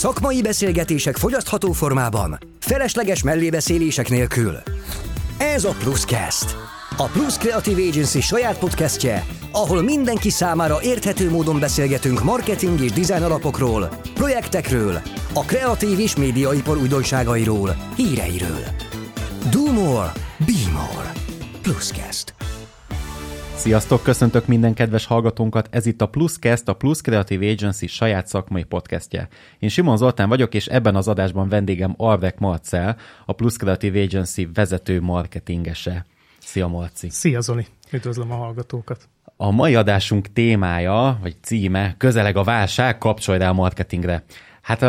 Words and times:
Szakmai 0.00 0.42
beszélgetések 0.42 1.16
fogyasztható 1.16 1.72
formában, 1.72 2.38
felesleges 2.60 3.22
mellébeszélések 3.22 4.08
nélkül. 4.08 4.56
Ez 5.38 5.64
a 5.64 5.74
Pluscast. 5.78 6.56
A 6.96 7.04
Plus 7.04 7.36
Creative 7.36 7.82
Agency 7.82 8.20
saját 8.20 8.58
podcastje, 8.58 9.26
ahol 9.52 9.82
mindenki 9.82 10.30
számára 10.30 10.82
érthető 10.82 11.30
módon 11.30 11.58
beszélgetünk 11.58 12.22
marketing 12.22 12.80
és 12.80 12.92
design 12.92 13.22
alapokról, 13.22 14.00
projektekről, 14.14 15.00
a 15.34 15.44
kreatív 15.44 15.98
és 15.98 16.16
médiaipar 16.16 16.76
újdonságairól, 16.76 17.76
híreiről. 17.96 18.64
Do 19.50 19.72
more, 19.72 20.12
be 20.38 20.70
more. 20.72 21.12
Pluscast. 21.62 22.39
Sziasztok, 23.60 24.02
köszöntök 24.02 24.46
minden 24.46 24.74
kedves 24.74 25.06
hallgatónkat, 25.06 25.68
ez 25.70 25.86
itt 25.86 26.00
a 26.00 26.08
Pluscast, 26.08 26.68
a 26.68 26.74
Plus 26.74 27.00
Creative 27.00 27.50
Agency 27.50 27.86
saját 27.86 28.26
szakmai 28.26 28.62
podcastje. 28.62 29.28
Én 29.58 29.68
Simon 29.68 29.96
Zoltán 29.96 30.28
vagyok, 30.28 30.54
és 30.54 30.66
ebben 30.66 30.96
az 30.96 31.08
adásban 31.08 31.48
vendégem 31.48 31.94
Arvek 31.96 32.38
Marcel, 32.38 32.96
a 33.26 33.32
Plus 33.32 33.56
Creative 33.56 34.02
Agency 34.02 34.48
vezető 34.54 35.00
marketingese. 35.00 36.06
Szia 36.38 36.66
Marci! 36.66 37.08
Szia 37.10 37.40
Zoli! 37.40 37.66
Üdvözlöm 37.92 38.32
a 38.32 38.34
hallgatókat! 38.34 39.08
A 39.36 39.50
mai 39.50 39.74
adásunk 39.74 40.32
témája, 40.32 41.18
vagy 41.22 41.36
címe, 41.42 41.94
közeleg 41.98 42.36
a 42.36 42.44
válság, 42.44 42.98
kapcsolj 42.98 43.40
a 43.40 43.52
marketingre. 43.52 44.24
Hát 44.62 44.82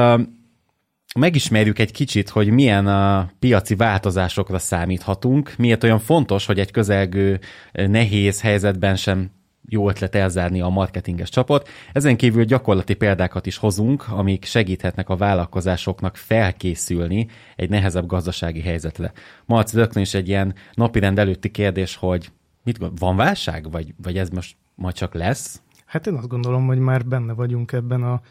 megismerjük 1.19 1.79
egy 1.79 1.91
kicsit, 1.91 2.29
hogy 2.29 2.49
milyen 2.49 2.87
a 2.87 3.29
piaci 3.39 3.75
változásokra 3.75 4.59
számíthatunk, 4.59 5.53
miért 5.57 5.83
olyan 5.83 5.99
fontos, 5.99 6.45
hogy 6.45 6.59
egy 6.59 6.71
közelgő 6.71 7.39
nehéz 7.71 8.41
helyzetben 8.41 8.95
sem 8.95 9.31
jó 9.67 9.89
ötlet 9.89 10.15
elzárni 10.15 10.61
a 10.61 10.69
marketinges 10.69 11.29
csapot. 11.29 11.69
Ezen 11.93 12.17
kívül 12.17 12.43
gyakorlati 12.43 12.93
példákat 12.93 13.45
is 13.45 13.57
hozunk, 13.57 14.05
amik 14.09 14.45
segíthetnek 14.45 15.09
a 15.09 15.15
vállalkozásoknak 15.15 16.15
felkészülni 16.15 17.27
egy 17.55 17.69
nehezebb 17.69 18.05
gazdasági 18.05 18.61
helyzetre. 18.61 19.11
Marci, 19.45 19.75
rögtön 19.75 20.01
is 20.01 20.13
egy 20.13 20.27
ilyen 20.27 20.55
napirend 20.73 21.19
előtti 21.19 21.49
kérdés, 21.49 21.95
hogy 21.95 22.31
mit 22.63 22.77
van 22.99 23.15
válság, 23.15 23.71
vagy, 23.71 23.93
vagy 24.01 24.17
ez 24.17 24.29
most 24.29 24.55
majd 24.75 24.95
csak 24.95 25.13
lesz? 25.13 25.61
Hát 25.85 26.07
én 26.07 26.13
azt 26.13 26.27
gondolom, 26.27 26.65
hogy 26.65 26.79
már 26.79 27.05
benne 27.05 27.33
vagyunk 27.33 27.71
ebben 27.71 28.03
a 28.03 28.21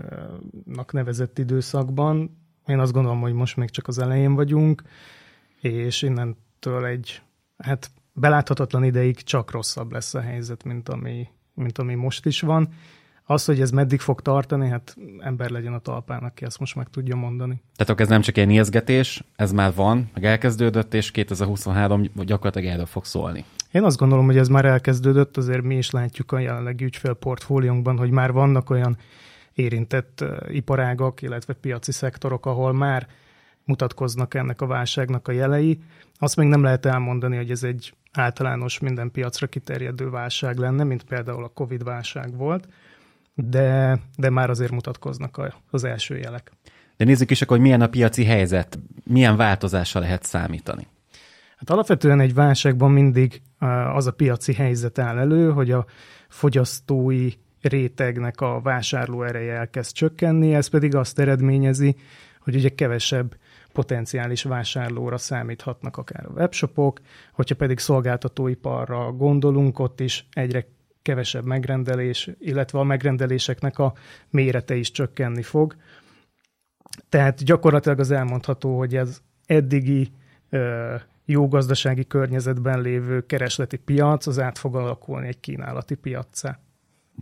válságnak 0.00 0.92
nevezett 0.92 1.38
időszakban. 1.38 2.36
Én 2.66 2.78
azt 2.78 2.92
gondolom, 2.92 3.20
hogy 3.20 3.32
most 3.32 3.56
még 3.56 3.70
csak 3.70 3.88
az 3.88 3.98
elején 3.98 4.34
vagyunk, 4.34 4.82
és 5.60 6.02
innentől 6.02 6.84
egy, 6.84 7.22
hát 7.58 7.90
beláthatatlan 8.12 8.84
ideig 8.84 9.22
csak 9.22 9.50
rosszabb 9.50 9.92
lesz 9.92 10.14
a 10.14 10.20
helyzet, 10.20 10.64
mint 10.64 10.88
ami, 10.88 11.28
mint 11.54 11.78
ami 11.78 11.94
most 11.94 12.26
is 12.26 12.40
van. 12.40 12.68
Az, 13.24 13.44
hogy 13.44 13.60
ez 13.60 13.70
meddig 13.70 14.00
fog 14.00 14.20
tartani, 14.20 14.68
hát 14.68 14.96
ember 15.18 15.50
legyen 15.50 15.72
a 15.72 15.78
talpán, 15.78 16.22
aki 16.22 16.44
ezt 16.44 16.58
most 16.58 16.74
meg 16.74 16.88
tudja 16.88 17.16
mondani. 17.16 17.62
Tehát 17.76 18.00
ez 18.00 18.08
nem 18.08 18.20
csak 18.20 18.36
egy 18.36 18.50
ijeszgetés, 18.50 19.24
ez 19.36 19.52
már 19.52 19.74
van, 19.74 20.10
meg 20.14 20.24
elkezdődött, 20.24 20.94
és 20.94 21.10
2023 21.10 22.02
gyakorlatilag 22.14 22.68
erről 22.72 22.86
fog 22.86 23.04
szólni. 23.04 23.44
Én 23.72 23.82
azt 23.82 23.98
gondolom, 23.98 24.26
hogy 24.26 24.36
ez 24.36 24.48
már 24.48 24.64
elkezdődött, 24.64 25.36
azért 25.36 25.62
mi 25.62 25.76
is 25.76 25.90
látjuk 25.90 26.32
a 26.32 26.38
jelenlegi 26.38 26.84
ügyfélportfóliónkban, 26.84 27.98
hogy 27.98 28.10
már 28.10 28.32
vannak 28.32 28.70
olyan 28.70 28.96
érintett 29.58 30.24
iparágak, 30.48 31.22
illetve 31.22 31.52
piaci 31.52 31.92
szektorok, 31.92 32.46
ahol 32.46 32.72
már 32.72 33.06
mutatkoznak 33.64 34.34
ennek 34.34 34.60
a 34.60 34.66
válságnak 34.66 35.28
a 35.28 35.32
jelei. 35.32 35.80
Azt 36.18 36.36
még 36.36 36.48
nem 36.48 36.62
lehet 36.62 36.86
elmondani, 36.86 37.36
hogy 37.36 37.50
ez 37.50 37.62
egy 37.62 37.94
általános 38.12 38.78
minden 38.78 39.10
piacra 39.10 39.46
kiterjedő 39.46 40.10
válság 40.10 40.56
lenne, 40.56 40.84
mint 40.84 41.04
például 41.04 41.44
a 41.44 41.48
Covid 41.54 41.84
válság 41.84 42.36
volt, 42.36 42.68
de, 43.34 43.98
de 44.16 44.30
már 44.30 44.50
azért 44.50 44.70
mutatkoznak 44.70 45.40
az 45.70 45.84
első 45.84 46.16
jelek. 46.16 46.52
De 46.96 47.04
nézzük 47.04 47.30
is 47.30 47.42
akkor, 47.42 47.56
hogy 47.56 47.66
milyen 47.66 47.80
a 47.80 47.88
piaci 47.88 48.24
helyzet, 48.24 48.78
milyen 49.04 49.36
változásra 49.36 50.00
lehet 50.00 50.22
számítani. 50.24 50.86
Hát 51.56 51.70
alapvetően 51.70 52.20
egy 52.20 52.34
válságban 52.34 52.90
mindig 52.90 53.42
az 53.94 54.06
a 54.06 54.12
piaci 54.12 54.52
helyzet 54.52 54.98
áll 54.98 55.18
elő, 55.18 55.50
hogy 55.50 55.70
a 55.70 55.86
fogyasztói 56.28 57.32
rétegnek 57.60 58.40
a 58.40 58.60
vásárló 58.60 59.22
ereje 59.22 59.54
elkezd 59.54 59.94
csökkenni, 59.94 60.54
ez 60.54 60.66
pedig 60.66 60.94
azt 60.94 61.18
eredményezi, 61.18 61.96
hogy 62.40 62.54
ugye 62.54 62.68
kevesebb 62.68 63.36
potenciális 63.72 64.42
vásárlóra 64.42 65.18
számíthatnak 65.18 65.96
akár 65.96 66.26
a 66.26 66.32
webshopok, 66.32 67.00
hogyha 67.32 67.54
pedig 67.54 67.78
szolgáltatóiparra 67.78 69.12
gondolunk, 69.12 69.78
ott 69.78 70.00
is 70.00 70.26
egyre 70.32 70.66
kevesebb 71.02 71.44
megrendelés, 71.44 72.30
illetve 72.38 72.78
a 72.78 72.84
megrendeléseknek 72.84 73.78
a 73.78 73.94
mérete 74.30 74.74
is 74.74 74.90
csökkenni 74.90 75.42
fog. 75.42 75.76
Tehát 77.08 77.44
gyakorlatilag 77.44 77.98
az 77.98 78.10
elmondható, 78.10 78.78
hogy 78.78 78.96
ez 78.96 79.20
eddigi 79.46 80.12
ö, 80.50 80.94
jó 81.24 81.48
gazdasági 81.48 82.06
környezetben 82.06 82.80
lévő 82.80 83.26
keresleti 83.26 83.76
piac, 83.76 84.26
az 84.26 84.38
át 84.38 84.58
fog 84.58 84.76
alakulni 84.76 85.26
egy 85.26 85.40
kínálati 85.40 85.94
piacá 85.94 86.58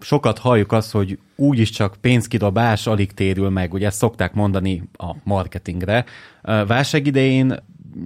sokat 0.00 0.38
halljuk 0.38 0.72
azt, 0.72 0.92
hogy 0.92 1.18
úgyis 1.36 1.70
csak 1.70 1.96
pénzkidobás 2.00 2.86
alig 2.86 3.12
térül 3.12 3.50
meg, 3.50 3.72
ugye 3.72 3.86
ezt 3.86 3.98
szokták 3.98 4.34
mondani 4.34 4.82
a 4.92 5.14
marketingre. 5.24 6.04
Válság 6.42 7.06
idején 7.06 7.56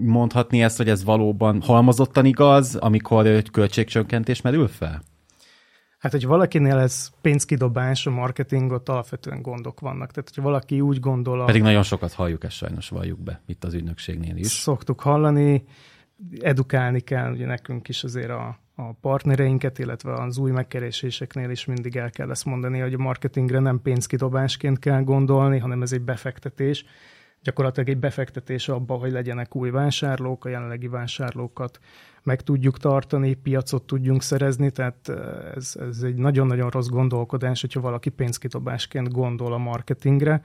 mondhatni 0.02 0.62
ezt, 0.62 0.76
hogy 0.76 0.88
ez 0.88 1.04
valóban 1.04 1.60
halmozottan 1.60 2.24
igaz, 2.24 2.74
amikor 2.74 3.42
költségcsökkentés 3.50 4.40
merül 4.40 4.68
fel? 4.68 5.02
Hát, 5.98 6.12
hogy 6.12 6.26
valakinél 6.26 6.76
ez 6.76 7.10
pénzkidobás, 7.20 8.06
a 8.06 8.10
marketingot 8.10 8.88
alapvetően 8.88 9.42
gondok 9.42 9.80
vannak. 9.80 10.10
Tehát, 10.10 10.30
hogy 10.34 10.44
valaki 10.44 10.80
úgy 10.80 11.00
gondol... 11.00 11.40
A... 11.40 11.44
Pedig 11.44 11.62
nagyon 11.62 11.82
sokat 11.82 12.12
halljuk 12.12 12.44
ezt 12.44 12.54
sajnos, 12.56 12.88
valljuk 12.88 13.20
be, 13.20 13.40
itt 13.46 13.64
az 13.64 13.74
ügynökségnél 13.74 14.36
is. 14.36 14.46
Szoktuk 14.46 15.00
hallani, 15.00 15.64
edukálni 16.40 17.00
kell, 17.00 17.32
ugye 17.32 17.46
nekünk 17.46 17.88
is 17.88 18.04
azért 18.04 18.30
a, 18.30 18.58
a 18.88 18.96
partnereinket, 19.00 19.78
illetve 19.78 20.12
az 20.12 20.38
új 20.38 20.50
megkereséseknél 20.50 21.50
is 21.50 21.64
mindig 21.64 21.96
el 21.96 22.10
kell 22.10 22.30
ezt 22.30 22.44
mondani, 22.44 22.78
hogy 22.78 22.94
a 22.94 22.98
marketingre 22.98 23.58
nem 23.58 23.82
pénzkidobásként 23.82 24.78
kell 24.78 25.02
gondolni, 25.02 25.58
hanem 25.58 25.82
ez 25.82 25.92
egy 25.92 26.00
befektetés. 26.00 26.84
Gyakorlatilag 27.42 27.88
egy 27.88 27.98
befektetés 27.98 28.68
abba, 28.68 28.94
hogy 28.94 29.10
legyenek 29.10 29.56
új 29.56 29.70
vásárlók, 29.70 30.44
a 30.44 30.48
jelenlegi 30.48 30.88
vásárlókat 30.88 31.78
meg 32.22 32.42
tudjuk 32.42 32.78
tartani, 32.78 33.34
piacot 33.34 33.82
tudjunk 33.82 34.22
szerezni, 34.22 34.70
tehát 34.70 35.08
ez, 35.54 35.76
ez 35.80 36.02
egy 36.02 36.14
nagyon-nagyon 36.14 36.70
rossz 36.70 36.88
gondolkodás, 36.88 37.60
hogyha 37.60 37.80
valaki 37.80 38.10
pénzkidobásként 38.10 39.12
gondol 39.12 39.52
a 39.52 39.58
marketingre. 39.58 40.42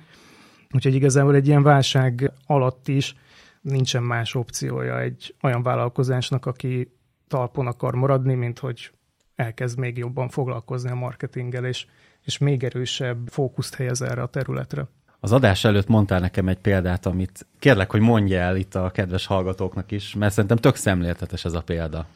Úgyhogy 0.71 0.93
igazából 0.93 1.35
egy 1.35 1.47
ilyen 1.47 1.63
válság 1.63 2.31
alatt 2.45 2.87
is 2.87 3.15
nincsen 3.61 4.03
más 4.03 4.35
opciója 4.35 4.99
egy 4.99 5.35
olyan 5.41 5.63
vállalkozásnak, 5.63 6.45
aki 6.45 6.95
talpon 7.27 7.67
akar 7.67 7.95
maradni, 7.95 8.33
mint 8.33 8.59
hogy 8.59 8.91
elkezd 9.35 9.77
még 9.79 9.97
jobban 9.97 10.29
foglalkozni 10.29 10.89
a 10.89 10.95
marketinggel, 10.95 11.65
és, 11.65 11.85
és 12.23 12.37
még 12.37 12.63
erősebb 12.63 13.27
fókuszt 13.27 13.75
helyez 13.75 14.01
erre 14.01 14.21
a 14.21 14.27
területre. 14.27 14.87
Az 15.19 15.31
adás 15.31 15.63
előtt 15.63 15.87
mondtál 15.87 16.19
nekem 16.19 16.47
egy 16.47 16.59
példát, 16.59 17.05
amit 17.05 17.45
kérlek, 17.59 17.91
hogy 17.91 18.01
mondja 18.01 18.39
el 18.39 18.55
itt 18.55 18.75
a 18.75 18.89
kedves 18.89 19.25
hallgatóknak 19.25 19.91
is, 19.91 20.15
mert 20.15 20.33
szerintem 20.33 20.57
tök 20.57 20.75
szemléltetes 20.75 21.45
ez 21.45 21.53
a 21.53 21.61
példa. 21.61 22.07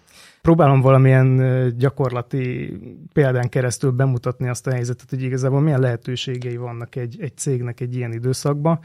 Próbálom 0.41 0.81
valamilyen 0.81 1.73
gyakorlati 1.77 2.77
példán 3.13 3.49
keresztül 3.49 3.91
bemutatni 3.91 4.47
azt 4.47 4.67
a 4.67 4.71
helyzetet, 4.71 5.09
hogy 5.09 5.21
igazából 5.21 5.59
milyen 5.61 5.79
lehetőségei 5.79 6.57
vannak 6.57 6.95
egy, 6.95 7.17
egy 7.21 7.37
cégnek 7.37 7.79
egy 7.79 7.95
ilyen 7.95 8.13
időszakban. 8.13 8.79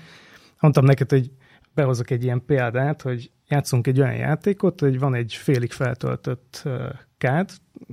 Mondtam 0.60 0.84
neked, 0.84 1.10
hogy 1.10 1.30
behozok 1.74 2.10
egy 2.10 2.24
ilyen 2.24 2.44
példát, 2.46 3.02
hogy 3.02 3.30
játszunk 3.48 3.86
egy 3.86 4.00
olyan 4.00 4.14
játékot, 4.14 4.80
hogy 4.80 4.98
van 4.98 5.14
egy 5.14 5.34
félig 5.34 5.72
feltöltött 5.72 6.62
kád, 7.18 7.50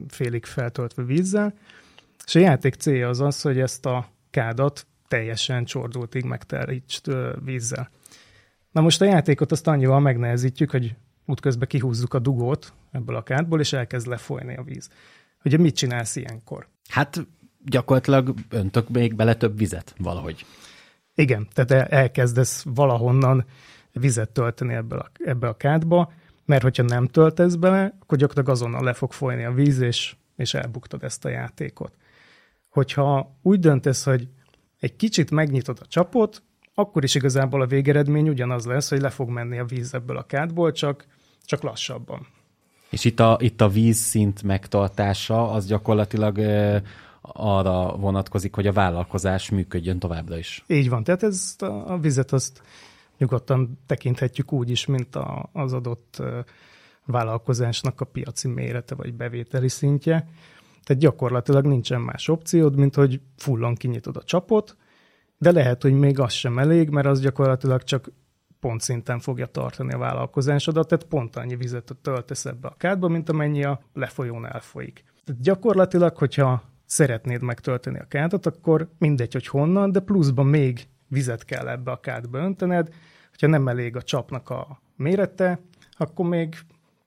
félig 0.07 0.45
feltöltve 0.45 1.03
vízzel, 1.03 1.53
és 2.25 2.35
a 2.35 2.39
játék 2.39 2.73
célja 2.73 3.09
az 3.09 3.19
az, 3.19 3.41
hogy 3.41 3.59
ezt 3.59 3.85
a 3.85 4.09
kádat 4.29 4.85
teljesen 5.07 5.65
csordultig 5.65 6.23
megterítsd 6.23 7.11
vízzel. 7.43 7.89
Na 8.71 8.81
most 8.81 9.01
a 9.01 9.05
játékot 9.05 9.51
azt 9.51 9.67
annyival 9.67 9.99
megnehezítjük, 9.99 10.71
hogy 10.71 10.95
útközben 11.25 11.67
kihúzzuk 11.67 12.13
a 12.13 12.19
dugót 12.19 12.73
ebből 12.91 13.15
a 13.15 13.23
kádból, 13.23 13.59
és 13.59 13.73
elkezd 13.73 14.07
lefolyni 14.07 14.55
a 14.55 14.63
víz. 14.63 14.89
Ugye 15.43 15.57
mit 15.57 15.75
csinálsz 15.75 16.15
ilyenkor? 16.15 16.67
Hát 16.89 17.27
gyakorlatilag 17.65 18.33
öntök 18.49 18.89
még 18.89 19.15
bele 19.15 19.35
több 19.35 19.57
vizet 19.57 19.93
valahogy. 19.97 20.45
Igen, 21.15 21.47
tehát 21.53 21.91
elkezdesz 21.91 22.63
valahonnan 22.63 23.45
vizet 23.99 24.29
tölteni 24.29 24.73
ebbe 24.73 24.95
a, 24.95 25.11
ebbe 25.23 25.47
a 25.47 25.57
kádba, 25.57 26.11
mert 26.45 26.63
hogyha 26.63 26.83
nem 26.83 27.07
töltesz 27.07 27.55
bele, 27.55 27.97
akkor 27.99 28.17
gyakorlatilag 28.17 28.49
azonnal 28.57 28.83
le 28.83 28.93
fog 28.93 29.11
folyni 29.11 29.43
a 29.43 29.51
víz, 29.51 29.79
és, 29.79 30.15
és 30.35 30.53
elbuktad 30.53 31.03
ezt 31.03 31.25
a 31.25 31.29
játékot. 31.29 31.93
Hogyha 32.69 33.37
úgy 33.41 33.59
döntesz, 33.59 34.03
hogy 34.03 34.27
egy 34.79 34.95
kicsit 34.95 35.31
megnyitod 35.31 35.77
a 35.81 35.85
csapot, 35.85 36.43
akkor 36.73 37.03
is 37.03 37.15
igazából 37.15 37.61
a 37.61 37.65
végeredmény 37.65 38.29
ugyanaz 38.29 38.65
lesz, 38.65 38.89
hogy 38.89 39.01
le 39.01 39.09
fog 39.09 39.29
menni 39.29 39.59
a 39.59 39.65
víz 39.65 39.93
ebből 39.93 40.17
a 40.17 40.25
kádból, 40.25 40.71
csak, 40.71 41.05
csak 41.45 41.61
lassabban. 41.61 42.27
És 42.89 43.05
itt 43.05 43.19
a, 43.19 43.37
itt 43.39 43.61
a 43.61 43.69
vízszint 43.69 44.43
megtartása 44.43 45.51
az 45.51 45.65
gyakorlatilag 45.65 46.37
arra 47.21 47.95
vonatkozik, 47.95 48.55
hogy 48.55 48.67
a 48.67 48.71
vállalkozás 48.71 49.49
működjön 49.49 49.99
továbbra 49.99 50.37
is. 50.37 50.63
Így 50.67 50.89
van, 50.89 51.03
tehát 51.03 51.23
ez 51.23 51.55
a, 51.59 51.65
a 51.65 51.97
vizet 51.97 52.31
azt 52.31 52.61
nyugodtan 53.21 53.79
tekinthetjük 53.85 54.51
úgy 54.51 54.69
is, 54.69 54.85
mint 54.85 55.15
a, 55.15 55.49
az 55.53 55.73
adott 55.73 56.21
vállalkozásnak 57.05 58.01
a 58.01 58.05
piaci 58.05 58.47
mérete 58.47 58.95
vagy 58.95 59.13
bevételi 59.13 59.69
szintje. 59.69 60.27
Tehát 60.83 61.01
gyakorlatilag 61.01 61.65
nincsen 61.65 62.01
más 62.01 62.27
opciód, 62.27 62.75
mint 62.75 62.95
hogy 62.95 63.21
fullon 63.37 63.75
kinyitod 63.75 64.17
a 64.17 64.23
csapot, 64.23 64.77
de 65.37 65.51
lehet, 65.51 65.81
hogy 65.81 65.93
még 65.93 66.19
az 66.19 66.33
sem 66.33 66.59
elég, 66.59 66.89
mert 66.89 67.07
az 67.07 67.19
gyakorlatilag 67.19 67.83
csak 67.83 68.11
szinten 68.77 69.19
fogja 69.19 69.45
tartani 69.45 69.93
a 69.93 69.97
vállalkozásodat, 69.97 70.87
tehát 70.87 71.05
pont 71.05 71.35
annyi 71.35 71.55
vizet 71.55 71.95
töltesz 72.01 72.45
ebbe 72.45 72.67
a 72.67 72.75
kádba, 72.77 73.07
mint 73.07 73.29
amennyi 73.29 73.63
a 73.63 73.81
lefolyón 73.93 74.47
elfolyik. 74.47 75.03
Tehát 75.25 75.41
gyakorlatilag, 75.41 76.17
hogyha 76.17 76.63
szeretnéd 76.85 77.41
megtölteni 77.41 77.99
a 77.99 78.07
kádat, 78.07 78.45
akkor 78.45 78.89
mindegy, 78.97 79.33
hogy 79.33 79.47
honnan, 79.47 79.91
de 79.91 79.99
pluszban 79.99 80.45
még 80.45 80.87
vizet 81.11 81.45
kell 81.45 81.67
ebbe 81.67 81.91
a 81.91 81.99
kádba 81.99 82.37
öntened. 82.37 82.93
Hogyha 83.29 83.47
nem 83.47 83.67
elég 83.67 83.95
a 83.95 84.01
csapnak 84.01 84.49
a 84.49 84.81
mérete, 84.95 85.59
akkor 85.97 86.25
még 86.25 86.55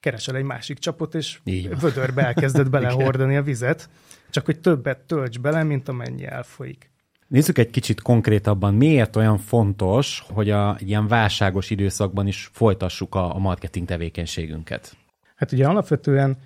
keresel 0.00 0.36
egy 0.36 0.44
másik 0.44 0.78
csapot, 0.78 1.14
és 1.14 1.40
vödörbe 1.80 2.24
elkezded 2.24 2.70
belehordani 2.76 3.36
a 3.36 3.42
vizet, 3.42 3.88
csak 4.30 4.44
hogy 4.44 4.60
többet 4.60 4.98
tölts 4.98 5.40
bele, 5.40 5.62
mint 5.62 5.88
amennyi 5.88 6.26
elfolyik. 6.26 6.90
Nézzük 7.26 7.58
egy 7.58 7.70
kicsit 7.70 8.02
konkrétabban, 8.02 8.74
miért 8.74 9.16
olyan 9.16 9.38
fontos, 9.38 10.24
hogy 10.32 10.50
a 10.50 10.76
ilyen 10.78 11.06
válságos 11.06 11.70
időszakban 11.70 12.26
is 12.26 12.50
folytassuk 12.52 13.14
a, 13.14 13.34
a 13.34 13.38
marketing 13.38 13.86
tevékenységünket? 13.86 14.96
Hát 15.36 15.52
ugye 15.52 15.66
alapvetően 15.66 16.38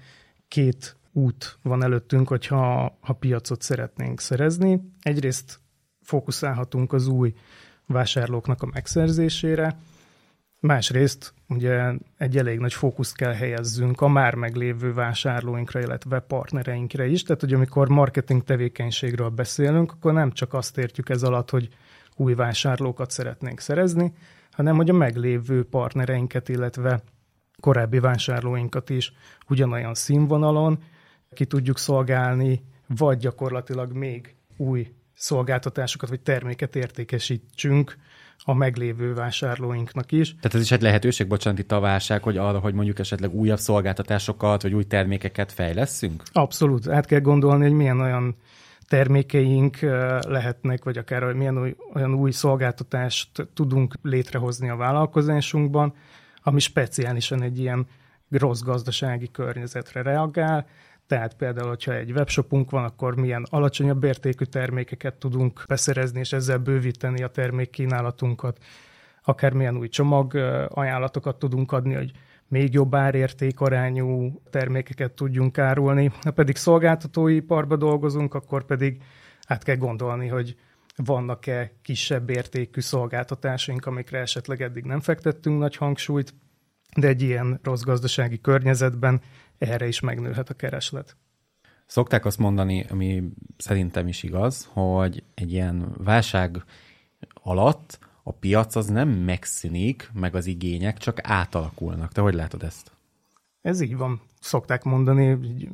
két 0.48 0.96
út 1.12 1.58
van 1.62 1.82
előttünk, 1.82 2.28
hogyha 2.28 2.96
ha 3.00 3.12
piacot 3.12 3.62
szeretnénk 3.62 4.20
szerezni. 4.20 4.80
Egyrészt 5.02 5.60
fókuszálhatunk 6.08 6.92
az 6.92 7.06
új 7.06 7.34
vásárlóknak 7.86 8.62
a 8.62 8.70
megszerzésére, 8.72 9.76
Másrészt 10.60 11.34
ugye 11.48 11.92
egy 12.16 12.36
elég 12.36 12.58
nagy 12.58 12.72
fókuszt 12.72 13.16
kell 13.16 13.32
helyezzünk 13.32 14.00
a 14.00 14.08
már 14.08 14.34
meglévő 14.34 14.92
vásárlóinkra, 14.92 15.80
illetve 15.80 16.20
partnereinkre 16.20 17.06
is. 17.06 17.22
Tehát, 17.22 17.40
hogy 17.40 17.52
amikor 17.52 17.88
marketing 17.88 18.44
tevékenységről 18.44 19.28
beszélünk, 19.28 19.92
akkor 19.92 20.12
nem 20.12 20.32
csak 20.32 20.54
azt 20.54 20.78
értjük 20.78 21.08
ez 21.08 21.22
alatt, 21.22 21.50
hogy 21.50 21.68
új 22.16 22.34
vásárlókat 22.34 23.10
szeretnénk 23.10 23.60
szerezni, 23.60 24.12
hanem 24.50 24.76
hogy 24.76 24.90
a 24.90 24.92
meglévő 24.92 25.64
partnereinket, 25.64 26.48
illetve 26.48 27.02
korábbi 27.60 27.98
vásárlóinkat 27.98 28.90
is 28.90 29.12
ugyanolyan 29.48 29.94
színvonalon 29.94 30.82
ki 31.32 31.44
tudjuk 31.44 31.78
szolgálni, 31.78 32.62
vagy 32.86 33.18
gyakorlatilag 33.18 33.92
még 33.92 34.34
új 34.56 34.92
szolgáltatásokat 35.18 36.08
vagy 36.08 36.20
terméket 36.20 36.76
értékesítsünk 36.76 37.96
a 38.44 38.54
meglévő 38.54 39.14
vásárlóinknak 39.14 40.12
is. 40.12 40.34
Tehát 40.34 40.54
ez 40.54 40.60
is 40.60 40.70
egy 40.70 40.82
lehetőség, 40.82 41.26
bocsánat, 41.26 41.58
itt 41.58 41.72
a 41.72 41.80
válság, 41.80 42.22
hogy 42.22 42.36
arra, 42.36 42.58
hogy 42.58 42.74
mondjuk 42.74 42.98
esetleg 42.98 43.34
újabb 43.34 43.58
szolgáltatásokat, 43.58 44.62
vagy 44.62 44.74
új 44.74 44.84
termékeket 44.84 45.52
fejleszünk? 45.52 46.22
Abszolút. 46.32 46.88
Át 46.88 47.06
kell 47.06 47.20
gondolni, 47.20 47.64
hogy 47.64 47.76
milyen 47.76 48.00
olyan 48.00 48.36
termékeink 48.88 49.78
lehetnek, 50.20 50.84
vagy 50.84 50.98
akár 50.98 51.32
milyen 51.32 51.60
új, 51.60 51.76
olyan 51.94 52.14
új 52.14 52.30
szolgáltatást 52.30 53.48
tudunk 53.54 53.94
létrehozni 54.02 54.68
a 54.68 54.76
vállalkozásunkban, 54.76 55.94
ami 56.42 56.60
speciálisan 56.60 57.42
egy 57.42 57.58
ilyen 57.58 57.86
rossz 58.30 58.60
gazdasági 58.60 59.30
környezetre 59.30 60.02
reagál, 60.02 60.66
tehát 61.08 61.34
például, 61.34 61.68
hogyha 61.68 61.94
egy 61.94 62.12
webshopunk 62.12 62.70
van, 62.70 62.84
akkor 62.84 63.16
milyen 63.16 63.46
alacsonyabb 63.50 64.04
értékű 64.04 64.44
termékeket 64.44 65.14
tudunk 65.14 65.64
beszerezni, 65.66 66.18
és 66.18 66.32
ezzel 66.32 66.58
bővíteni 66.58 67.22
a 67.22 67.28
termékkínálatunkat, 67.28 68.58
akár 69.22 69.52
milyen 69.52 69.76
új 69.76 69.88
csomag 69.88 70.34
ajánlatokat 70.68 71.38
tudunk 71.38 71.72
adni, 71.72 71.94
hogy 71.94 72.12
még 72.48 72.72
jobb 72.72 72.94
árértékarányú 72.94 74.40
termékeket 74.50 75.12
tudjunk 75.12 75.58
árulni. 75.58 76.10
Ha 76.22 76.30
pedig 76.30 76.56
szolgáltatói 76.56 77.34
iparba 77.34 77.76
dolgozunk, 77.76 78.34
akkor 78.34 78.64
pedig 78.64 79.02
át 79.46 79.62
kell 79.62 79.76
gondolni, 79.76 80.26
hogy 80.26 80.56
vannak-e 80.96 81.72
kisebb 81.82 82.30
értékű 82.30 82.80
szolgáltatásaink, 82.80 83.86
amikre 83.86 84.18
esetleg 84.18 84.62
eddig 84.62 84.84
nem 84.84 85.00
fektettünk 85.00 85.58
nagy 85.58 85.76
hangsúlyt, 85.76 86.34
de 86.96 87.08
egy 87.08 87.22
ilyen 87.22 87.60
rossz 87.62 87.82
gazdasági 87.82 88.40
környezetben 88.40 89.20
erre 89.58 89.86
is 89.86 90.00
megnőhet 90.00 90.50
a 90.50 90.54
kereslet. 90.54 91.16
Szokták 91.86 92.24
azt 92.24 92.38
mondani, 92.38 92.84
ami 92.90 93.22
szerintem 93.56 94.08
is 94.08 94.22
igaz, 94.22 94.68
hogy 94.72 95.22
egy 95.34 95.52
ilyen 95.52 95.94
válság 95.96 96.64
alatt 97.32 97.98
a 98.22 98.32
piac 98.32 98.74
az 98.74 98.86
nem 98.86 99.08
megszűnik, 99.08 100.10
meg 100.12 100.34
az 100.34 100.46
igények 100.46 100.98
csak 100.98 101.18
átalakulnak. 101.22 102.12
Te 102.12 102.20
hogy 102.20 102.34
látod 102.34 102.62
ezt? 102.62 102.92
Ez 103.62 103.80
így 103.80 103.96
van. 103.96 104.20
Szokták 104.40 104.82
mondani, 104.82 105.28
hogy 105.28 105.68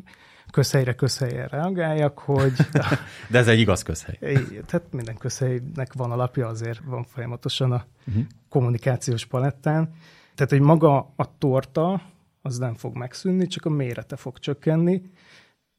közhelyre 0.51 0.95
közhelyen 0.95 1.49
reagáljak, 1.49 2.19
hogy... 2.19 2.53
De 3.31 3.39
ez 3.39 3.49
egy 3.49 3.59
igaz 3.59 3.83
közhely. 3.83 4.19
Tehát 4.67 4.93
minden 4.93 5.17
közhelynek 5.17 5.93
van 5.93 6.11
alapja, 6.11 6.47
azért 6.47 6.81
van 6.85 7.05
folyamatosan 7.05 7.73
a 7.73 7.85
uh-huh. 8.07 8.25
kommunikációs 8.49 9.27
palettán. 9.27 9.95
Tehát, 10.35 10.53
hogy 10.53 10.61
maga 10.61 11.13
a 11.17 11.39
torta, 11.39 12.03
az 12.47 12.59
nem 12.59 12.75
fog 12.75 12.97
megszűnni, 12.97 13.47
csak 13.47 13.65
a 13.65 13.71
mérete 13.71 14.17
fog 14.17 14.39
csökkenni. 14.39 15.03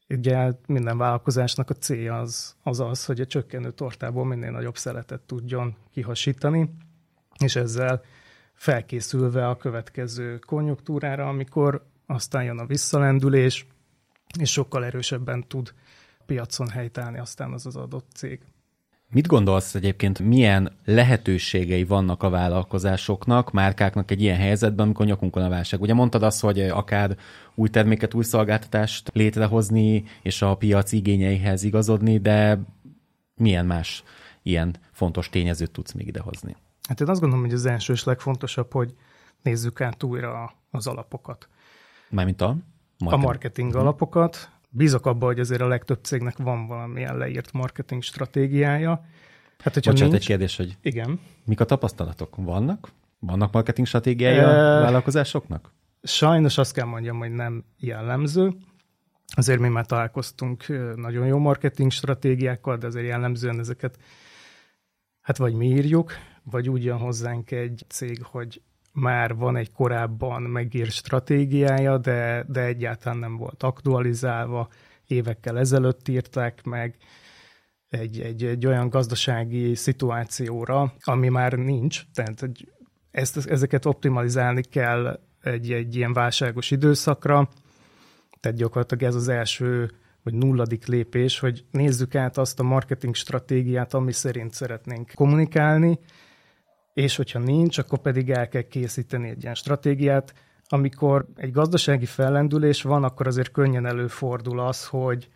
Ugye 0.09 0.51
minden 0.67 0.97
vállalkozásnak 0.97 1.69
a 1.69 1.73
célja 1.73 2.19
az 2.19 2.55
az, 2.63 2.79
az 2.79 3.05
hogy 3.05 3.19
a 3.19 3.25
csökkenő 3.25 3.71
tortából 3.71 4.25
minél 4.25 4.51
nagyobb 4.51 4.77
szeletet 4.77 5.21
tudjon 5.21 5.75
kihasítani, 5.91 6.69
és 7.39 7.55
ezzel 7.55 8.01
felkészülve 8.53 9.47
a 9.47 9.57
következő 9.57 10.39
konjunktúrára, 10.39 11.27
amikor 11.27 11.85
aztán 12.05 12.43
jön 12.43 12.59
a 12.59 12.65
visszalendülés, 12.65 13.67
és 14.39 14.51
sokkal 14.51 14.85
erősebben 14.85 15.47
tud 15.47 15.73
piacon 16.25 16.69
helytállni 16.69 17.19
aztán 17.19 17.53
az 17.53 17.65
az 17.65 17.75
adott 17.75 18.07
cég. 18.13 18.41
Mit 19.15 19.27
gondolsz 19.27 19.75
egyébként, 19.75 20.19
milyen 20.19 20.71
lehetőségei 20.85 21.83
vannak 21.83 22.23
a 22.23 22.29
vállalkozásoknak, 22.29 23.51
márkáknak 23.51 24.11
egy 24.11 24.21
ilyen 24.21 24.37
helyzetben, 24.37 24.85
amikor 24.85 25.05
nyakunkon 25.05 25.43
a 25.43 25.49
válság? 25.49 25.81
Ugye 25.81 25.93
mondtad 25.93 26.23
azt, 26.23 26.41
hogy 26.41 26.59
akár 26.59 27.17
új 27.53 27.69
terméket, 27.69 28.13
új 28.13 28.23
szolgáltatást 28.23 29.09
létrehozni, 29.13 30.03
és 30.21 30.41
a 30.41 30.55
piac 30.55 30.91
igényeihez 30.91 31.63
igazodni, 31.63 32.17
de 32.17 32.59
milyen 33.35 33.65
más 33.65 34.03
ilyen 34.43 34.75
fontos 34.91 35.29
tényezőt 35.29 35.71
tudsz 35.71 35.91
még 35.91 36.07
idehozni? 36.07 36.55
Hát 36.87 37.01
én 37.01 37.07
azt 37.07 37.19
gondolom, 37.19 37.45
hogy 37.45 37.53
az 37.53 37.65
első 37.65 37.93
és 37.93 38.03
legfontosabb, 38.03 38.71
hogy 38.71 38.93
nézzük 39.41 39.81
át 39.81 40.03
újra 40.03 40.55
az 40.71 40.87
alapokat. 40.87 41.49
Mármint 42.09 42.41
a? 42.41 42.57
Marketing. 42.97 43.23
A 43.23 43.27
marketing 43.27 43.75
alapokat, 43.75 44.49
bízok 44.75 45.05
abban, 45.05 45.29
hogy 45.29 45.39
azért 45.39 45.61
a 45.61 45.67
legtöbb 45.67 45.99
cégnek 46.03 46.37
van 46.37 46.67
valamilyen 46.67 47.17
leírt 47.17 47.51
marketing 47.51 48.01
stratégiája. 48.01 49.05
Hát, 49.59 49.73
hogyha 49.73 49.91
Bocsánat, 49.91 50.11
nincs... 50.11 50.23
egy 50.23 50.27
kérdés, 50.27 50.55
hogy 50.55 50.77
Igen. 50.81 51.19
mik 51.45 51.59
a 51.59 51.65
tapasztalatok? 51.65 52.35
Vannak? 52.35 52.91
Vannak 53.19 53.51
marketing 53.51 53.87
stratégiája 53.87 54.41
e... 54.41 54.77
a 54.77 54.81
vállalkozásoknak? 54.81 55.71
Sajnos 56.03 56.57
azt 56.57 56.73
kell 56.73 56.85
mondjam, 56.85 57.17
hogy 57.17 57.31
nem 57.31 57.63
jellemző. 57.79 58.53
Azért 59.35 59.59
mi 59.59 59.67
már 59.67 59.85
találkoztunk 59.85 60.65
nagyon 60.95 61.25
jó 61.25 61.37
marketing 61.37 61.91
stratégiákkal, 61.91 62.77
de 62.77 62.87
azért 62.87 63.07
jellemzően 63.07 63.59
ezeket 63.59 63.97
hát 65.21 65.37
vagy 65.37 65.53
mi 65.53 65.67
írjuk, 65.67 66.11
vagy 66.43 66.69
úgy 66.69 66.83
jön 66.83 66.97
hozzánk 66.97 67.51
egy 67.51 67.85
cég, 67.87 68.23
hogy 68.23 68.61
már 68.93 69.35
van 69.35 69.55
egy 69.55 69.71
korábban 69.71 70.41
megírt 70.41 70.91
stratégiája, 70.91 71.97
de, 71.97 72.45
de 72.47 72.61
egyáltalán 72.61 73.17
nem 73.17 73.37
volt 73.37 73.63
aktualizálva, 73.63 74.69
évekkel 75.07 75.59
ezelőtt 75.59 76.07
írták 76.07 76.63
meg 76.63 76.97
egy, 77.89 78.19
egy, 78.19 78.43
egy 78.43 78.65
olyan 78.65 78.89
gazdasági 78.89 79.75
szituációra, 79.75 80.93
ami 81.03 81.29
már 81.29 81.53
nincs, 81.53 82.01
tehát 82.13 82.39
hogy 82.39 82.71
ezt, 83.11 83.47
ezeket 83.47 83.85
optimalizálni 83.85 84.63
kell 84.63 85.19
egy, 85.41 85.71
egy 85.71 85.95
ilyen 85.95 86.13
válságos 86.13 86.71
időszakra, 86.71 87.49
tehát 88.39 88.57
gyakorlatilag 88.57 89.03
ez 89.03 89.15
az 89.15 89.27
első 89.27 89.91
vagy 90.23 90.33
nulladik 90.33 90.85
lépés, 90.85 91.39
hogy 91.39 91.65
nézzük 91.71 92.15
át 92.15 92.37
azt 92.37 92.59
a 92.59 92.63
marketing 92.63 93.15
stratégiát, 93.15 93.93
ami 93.93 94.11
szerint 94.11 94.53
szeretnénk 94.53 95.11
kommunikálni, 95.15 95.99
és 96.93 97.15
hogyha 97.15 97.39
nincs, 97.39 97.77
akkor 97.77 97.99
pedig 97.99 98.29
el 98.29 98.47
kell 98.47 98.61
készíteni 98.61 99.29
egy 99.29 99.41
ilyen 99.41 99.55
stratégiát. 99.55 100.33
Amikor 100.67 101.27
egy 101.35 101.51
gazdasági 101.51 102.05
fellendülés 102.05 102.81
van, 102.81 103.03
akkor 103.03 103.27
azért 103.27 103.51
könnyen 103.51 103.85
előfordul 103.85 104.59
az, 104.59 104.85
hogy, 104.87 105.29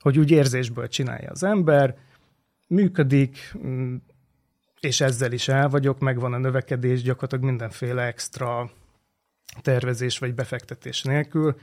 hogy 0.00 0.18
úgy 0.18 0.30
érzésből 0.30 0.88
csinálja 0.88 1.30
az 1.30 1.42
ember, 1.42 1.96
működik, 2.66 3.54
mm, 3.58 3.96
és 4.80 5.00
ezzel 5.00 5.32
is 5.32 5.48
el 5.48 5.68
vagyok, 5.68 5.98
megvan 5.98 6.32
a 6.32 6.38
növekedés 6.38 7.02
gyakorlatilag 7.02 7.44
mindenféle 7.44 8.02
extra 8.02 8.70
tervezés 9.62 10.18
vagy 10.18 10.34
befektetés 10.34 11.02
nélkül. 11.02 11.58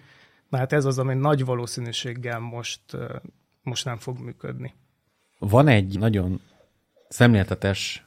Na 0.50 0.58
hát 0.58 0.74
ez 0.74 0.86
az, 0.86 1.00
ami 1.00 1.14
nagy 1.14 1.46
valószínűséggel 1.46 2.40
most 2.40 2.82
most 3.66 3.86
nem 3.86 3.98
fog 3.98 4.20
működni. 4.20 4.74
Van 5.40 5.68
egy 5.68 6.00
nagyon 6.00 6.42
szemléltetes 7.08 8.06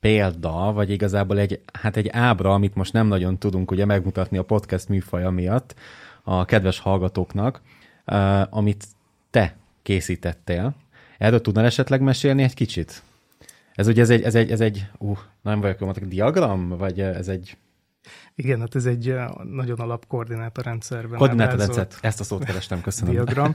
példa, 0.00 0.72
vagy 0.72 0.90
igazából 0.90 1.38
egy, 1.38 1.60
hát 1.72 1.96
egy 1.96 2.08
ábra, 2.08 2.54
amit 2.54 2.74
most 2.74 2.92
nem 2.92 3.06
nagyon 3.06 3.38
tudunk 3.38 3.70
ugye 3.70 3.84
megmutatni 3.84 4.38
a 4.38 4.44
podcast 4.44 4.88
műfaja 4.88 5.30
miatt 5.30 5.74
a 6.22 6.44
kedves 6.44 6.78
hallgatóknak, 6.78 7.60
amit 8.50 8.86
te 9.30 9.56
készítettél. 9.86 10.74
Erről 11.18 11.40
tudnál 11.40 11.64
esetleg 11.64 12.00
mesélni 12.00 12.42
egy 12.42 12.54
kicsit? 12.54 13.02
Ez 13.74 13.86
ugye 13.86 14.02
ez 14.02 14.10
egy, 14.10 14.22
ez 14.22 14.34
egy, 14.34 14.50
ez 14.50 14.60
egy 14.60 14.86
uh, 14.98 15.18
nem 15.42 15.60
vagyok 15.60 15.78
mondok, 15.78 16.04
diagram, 16.04 16.68
vagy 16.68 17.00
ez 17.00 17.28
egy... 17.28 17.56
Igen, 18.34 18.60
hát 18.60 18.74
ez 18.74 18.86
egy 18.86 19.14
nagyon 19.42 19.78
alap 19.78 20.06
koordinátorrendszerben. 20.06 21.18
Koordinátorrendszer, 21.18 21.86
ezt 22.00 22.20
a 22.20 22.24
szót 22.24 22.44
kerestem, 22.44 22.80
köszönöm. 22.80 23.14
Diagram. 23.14 23.54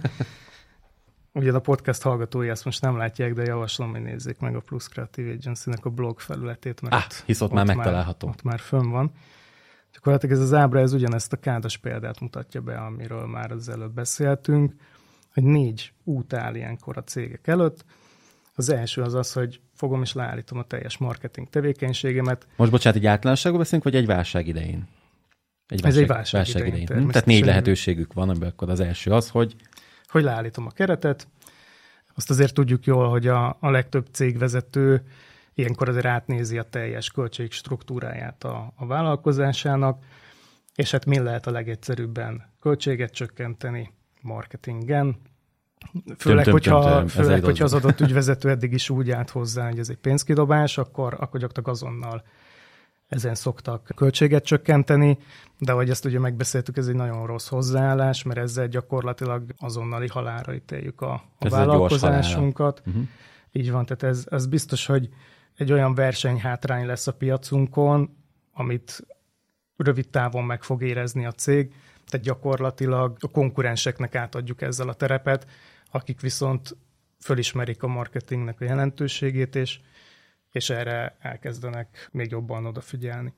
Ugye 1.34 1.54
a 1.54 1.60
podcast 1.60 2.02
hallgatói 2.02 2.50
ezt 2.50 2.66
most 2.66 2.82
nem 2.82 2.98
látják, 2.98 3.34
de 3.34 3.44
javaslom, 3.44 3.92
hogy 3.92 4.02
nézzék 4.02 4.40
meg 4.40 4.56
a 4.56 4.60
Plus 4.60 4.88
Creative 4.88 5.32
Agency-nek 5.32 5.86
a 5.86 5.90
blog 5.90 6.20
felületét, 6.20 6.82
mert 6.82 6.94
ah, 6.94 7.26
hisz 7.26 7.42
ott, 7.42 7.50
ott 7.50 7.56
már 7.56 7.66
megtalálható. 7.66 8.28
Már, 8.28 8.36
ott 8.36 8.44
már 8.44 8.60
fönn 8.60 8.90
van. 8.90 9.12
Gyakorlatilag 9.94 10.36
ez 10.36 10.42
az 10.42 10.54
ábra, 10.54 10.80
ez 10.80 10.94
ugyanezt 10.94 11.34
a 11.34 11.38
kádas 11.38 11.78
példát 11.78 12.20
mutatja 12.20 12.62
be, 12.62 12.78
amiről 12.78 13.26
már 13.26 13.52
az 13.52 13.70
előbb 13.70 13.94
beszéltünk, 13.94 14.74
hogy 15.34 15.44
négy 15.44 15.94
út 16.04 16.34
áll 16.34 16.56
ilyenkor 16.56 16.98
a 16.98 17.04
cégek 17.04 17.48
előtt. 17.48 17.86
Az 18.56 18.70
első 18.70 19.02
az 19.02 19.14
az, 19.14 19.34
hogy 19.34 19.62
fogom 19.74 20.02
és 20.02 20.14
leállítom 20.14 20.58
a 20.58 20.64
teljes 20.64 20.98
marketing 20.98 21.50
tevékenységemet. 21.50 22.48
Most 22.56 22.72
bocsánat, 22.72 23.00
egy 23.00 23.06
általánosságban 23.06 23.60
beszélünk, 23.60 23.84
vagy 23.84 23.96
egy 23.96 24.06
válság 24.06 24.48
idején? 24.48 24.88
Egy 25.68 25.82
válság, 25.82 25.92
Ez 25.92 25.98
egy 25.98 26.16
válság, 26.16 26.42
válság 26.42 26.68
idején. 26.68 26.84
idején. 26.84 27.08
Tehát 27.08 27.26
négy 27.26 27.46
lehetőségük 27.46 28.14
van, 28.14 28.30
ebből 28.30 28.48
akkor 28.48 28.70
az 28.70 28.80
első 28.80 29.12
az, 29.12 29.30
hogy 29.30 29.56
hogy 30.08 30.24
leállítom 30.24 30.66
a 30.66 30.72
keretet. 30.72 31.28
Azt 32.14 32.30
azért 32.30 32.54
tudjuk 32.54 32.86
jól, 32.86 33.10
hogy 33.10 33.28
a, 33.28 33.58
a 33.60 33.70
legtöbb 33.70 34.08
cégvezető 34.12 35.04
ilyenkor 35.54 35.90
azért 35.90 36.06
átnézi 36.06 36.58
a 36.58 36.64
teljes 36.64 37.12
költség 37.12 37.52
struktúráját 37.52 38.44
a, 38.44 38.74
a 38.76 38.86
vállalkozásának, 38.86 40.04
és 40.76 40.92
hát 40.92 41.06
mi 41.06 41.20
lehet 41.20 41.48
a 41.48 41.52
legegyszerűbben 41.52 42.54
költséget 42.60 43.12
csökkenteni 43.12 43.92
marketingen, 44.22 45.18
Főleg, 46.18 46.44
töm, 46.44 46.54
hogyha, 46.54 46.84
töm, 46.84 46.98
töm, 46.98 47.08
főleg 47.08 47.44
hogyha 47.44 47.64
az 47.64 47.74
adott 47.74 48.00
ügyvezető 48.00 48.50
eddig 48.50 48.74
is 48.74 48.90
úgy 48.90 49.12
állt 49.12 49.30
hozzá, 49.30 49.68
hogy 49.68 49.80
ez 49.80 49.90
egy 49.90 49.98
pénzkidobás, 49.98 50.78
akkor, 50.78 51.14
akkor 51.14 51.40
gyakorlatilag 51.40 51.68
azonnal 51.68 52.24
ezen 53.08 53.36
szoktak 53.36 53.90
költséget 53.96 54.46
csökkenteni, 54.46 55.18
de 55.58 55.72
ahogy 55.72 55.90
ezt 55.90 56.06
ugye 56.06 56.20
megbeszéltük, 56.20 56.78
ez 56.78 56.88
egy 56.88 56.96
nagyon 56.96 57.26
rossz 57.26 57.48
hozzáállás, 57.48 58.24
mert 58.24 58.40
ezzel 58.40 58.68
gyakorlatilag 58.68 59.44
azonnali 59.58 60.08
halára 60.08 60.54
ítéljük 60.54 61.02
a, 61.02 61.24
a 61.40 61.50
vállalkozásunkat. 61.50 62.82
Uh-huh. 62.86 63.04
Így 63.52 63.72
van, 63.72 63.86
tehát 63.86 64.04
ez, 64.04 64.26
ez 64.30 64.46
biztos, 64.46 64.86
hogy 64.86 65.10
egy 65.56 65.72
olyan 65.72 65.96
versenyhátrány 65.96 66.86
lesz 66.86 67.08
a 67.08 67.14
piacunkon, 67.14 68.18
amit 68.54 69.08
rövid 69.78 70.10
távon 70.10 70.44
meg 70.44 70.64
fog 70.64 70.84
érezni 70.84 71.26
a 71.26 71.32
cég, 71.32 71.74
tehát 72.12 72.26
gyakorlatilag 72.26 73.18
a 73.20 73.32
konkurenseknek 73.32 74.16
átadjuk 74.16 74.62
ezzel 74.62 74.90
a 74.90 74.94
terepet, 74.94 75.48
akik 75.92 76.22
viszont 76.22 76.78
fölismerik 77.20 77.84
a 77.84 77.88
marketingnek 77.88 78.62
a 78.62 78.64
jelentőségét, 78.64 79.56
és 79.56 79.80
és 80.52 80.70
erre 80.70 81.18
elkezdenek 81.20 82.10
még 82.12 82.32
jobban 82.32 82.66
odafigyelni. 82.66 83.34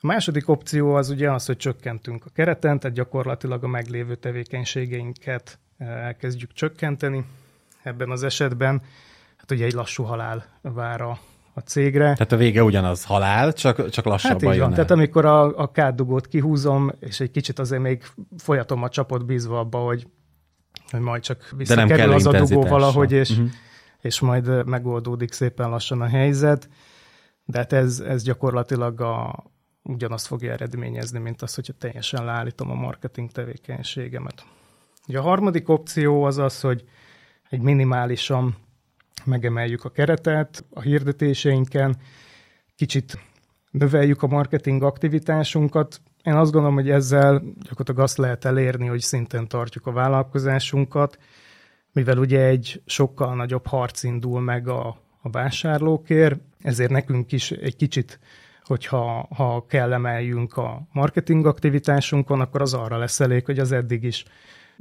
A 0.00 0.06
második 0.06 0.48
opció 0.48 0.94
az 0.94 1.10
ugye 1.10 1.30
az, 1.30 1.46
hogy 1.46 1.56
csökkentünk 1.56 2.24
a 2.24 2.30
kereten, 2.30 2.78
tehát 2.80 2.96
gyakorlatilag 2.96 3.64
a 3.64 3.68
meglévő 3.68 4.14
tevékenységeinket 4.14 5.58
eh, 5.78 6.04
elkezdjük 6.06 6.52
csökkenteni. 6.52 7.24
Ebben 7.82 8.10
az 8.10 8.22
esetben 8.22 8.82
hát 9.36 9.50
ugye 9.50 9.64
egy 9.64 9.72
lassú 9.72 10.02
halál 10.02 10.58
vár 10.60 11.00
a, 11.00 11.18
a 11.54 11.60
cégre. 11.60 12.12
Tehát 12.12 12.32
a 12.32 12.36
vége 12.36 12.62
ugyanaz 12.62 13.04
halál, 13.04 13.52
csak, 13.52 13.90
csak 13.90 14.04
lassabban 14.04 14.46
hát 14.46 14.54
így 14.54 14.60
van. 14.60 14.72
Tehát 14.72 14.90
amikor 14.90 15.24
a, 15.24 15.58
a 15.58 15.70
kárdugót 15.70 16.26
kihúzom, 16.26 16.90
és 17.00 17.20
egy 17.20 17.30
kicsit 17.30 17.58
azért 17.58 17.82
még 17.82 18.02
folyatom 18.36 18.82
a 18.82 18.88
csapot 18.88 19.26
bízva 19.26 19.58
abba, 19.58 19.78
hogy, 19.78 20.06
hogy 20.90 21.00
majd 21.00 21.22
csak 21.22 21.54
visszakerül 21.56 22.12
az 22.12 22.26
a 22.26 22.32
dugó 22.32 22.62
valahogy, 22.62 23.12
és, 23.12 23.30
uh-huh 23.30 23.48
és 24.04 24.20
majd 24.20 24.66
megoldódik 24.66 25.32
szépen 25.32 25.70
lassan 25.70 26.00
a 26.00 26.06
helyzet, 26.06 26.68
de 27.44 27.58
hát 27.58 27.72
ez, 27.72 28.00
ez 28.00 28.22
gyakorlatilag 28.22 29.00
a, 29.00 29.44
ugyanazt 29.82 30.26
fogja 30.26 30.52
eredményezni, 30.52 31.18
mint 31.18 31.42
az, 31.42 31.54
hogyha 31.54 31.72
teljesen 31.72 32.24
leállítom 32.24 32.70
a 32.70 32.74
marketing 32.74 33.30
tevékenységemet. 33.30 34.44
Ugye 35.08 35.18
a 35.18 35.22
harmadik 35.22 35.68
opció 35.68 36.22
az 36.22 36.38
az, 36.38 36.60
hogy 36.60 36.84
egy 37.48 37.60
minimálisan 37.60 38.56
megemeljük 39.26 39.84
a 39.84 39.90
keretet 39.90 40.64
a 40.70 40.80
hirdetéseinken, 40.80 41.96
kicsit 42.76 43.18
növeljük 43.70 44.22
a 44.22 44.26
marketing 44.26 44.82
aktivitásunkat. 44.82 46.00
Én 46.22 46.34
azt 46.34 46.52
gondolom, 46.52 46.76
hogy 46.76 46.90
ezzel 46.90 47.42
gyakorlatilag 47.60 48.00
azt 48.00 48.18
lehet 48.18 48.44
elérni, 48.44 48.86
hogy 48.86 49.00
szinten 49.00 49.48
tartjuk 49.48 49.86
a 49.86 49.92
vállalkozásunkat, 49.92 51.18
mivel 51.92 52.18
ugye 52.18 52.44
egy 52.44 52.82
sokkal 52.86 53.34
nagyobb 53.34 53.66
harc 53.66 54.02
indul 54.02 54.40
meg 54.40 54.68
a, 54.68 54.86
a 55.22 55.30
vásárlókért, 55.30 56.40
ezért 56.62 56.90
nekünk 56.90 57.32
is 57.32 57.50
egy 57.50 57.76
kicsit, 57.76 58.18
hogyha 58.62 59.28
ha 59.34 59.66
kell 59.66 59.92
emeljünk 59.92 60.56
a 60.56 60.86
marketing 60.92 61.46
aktivitásunkon, 61.46 62.40
akkor 62.40 62.62
az 62.62 62.74
arra 62.74 62.98
lesz 62.98 63.20
elég, 63.20 63.44
hogy 63.44 63.58
az 63.58 63.72
eddig 63.72 64.02
is 64.02 64.24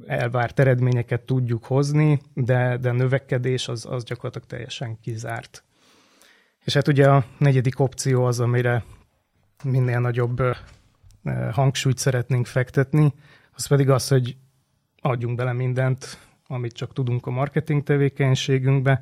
elvárt 0.05 0.59
eredményeket 0.59 1.21
tudjuk 1.21 1.65
hozni, 1.65 2.21
de, 2.33 2.77
de 2.77 2.91
növekedés 2.91 3.67
az, 3.67 3.85
az 3.89 4.03
gyakorlatilag 4.03 4.47
teljesen 4.47 4.99
kizárt. 4.99 5.63
És 6.63 6.73
hát 6.73 6.87
ugye 6.87 7.09
a 7.09 7.25
negyedik 7.37 7.79
opció 7.79 8.23
az, 8.25 8.39
amire 8.39 8.83
minél 9.63 9.99
nagyobb 9.99 10.41
hangsúlyt 11.51 11.97
szeretnénk 11.97 12.45
fektetni, 12.45 13.13
az 13.55 13.67
pedig 13.67 13.89
az, 13.89 14.07
hogy 14.07 14.35
adjunk 15.01 15.35
bele 15.35 15.53
mindent 15.53 16.17
amit 16.53 16.73
csak 16.73 16.93
tudunk 16.93 17.25
a 17.25 17.31
marketing 17.31 17.83
tevékenységünkbe, 17.83 18.99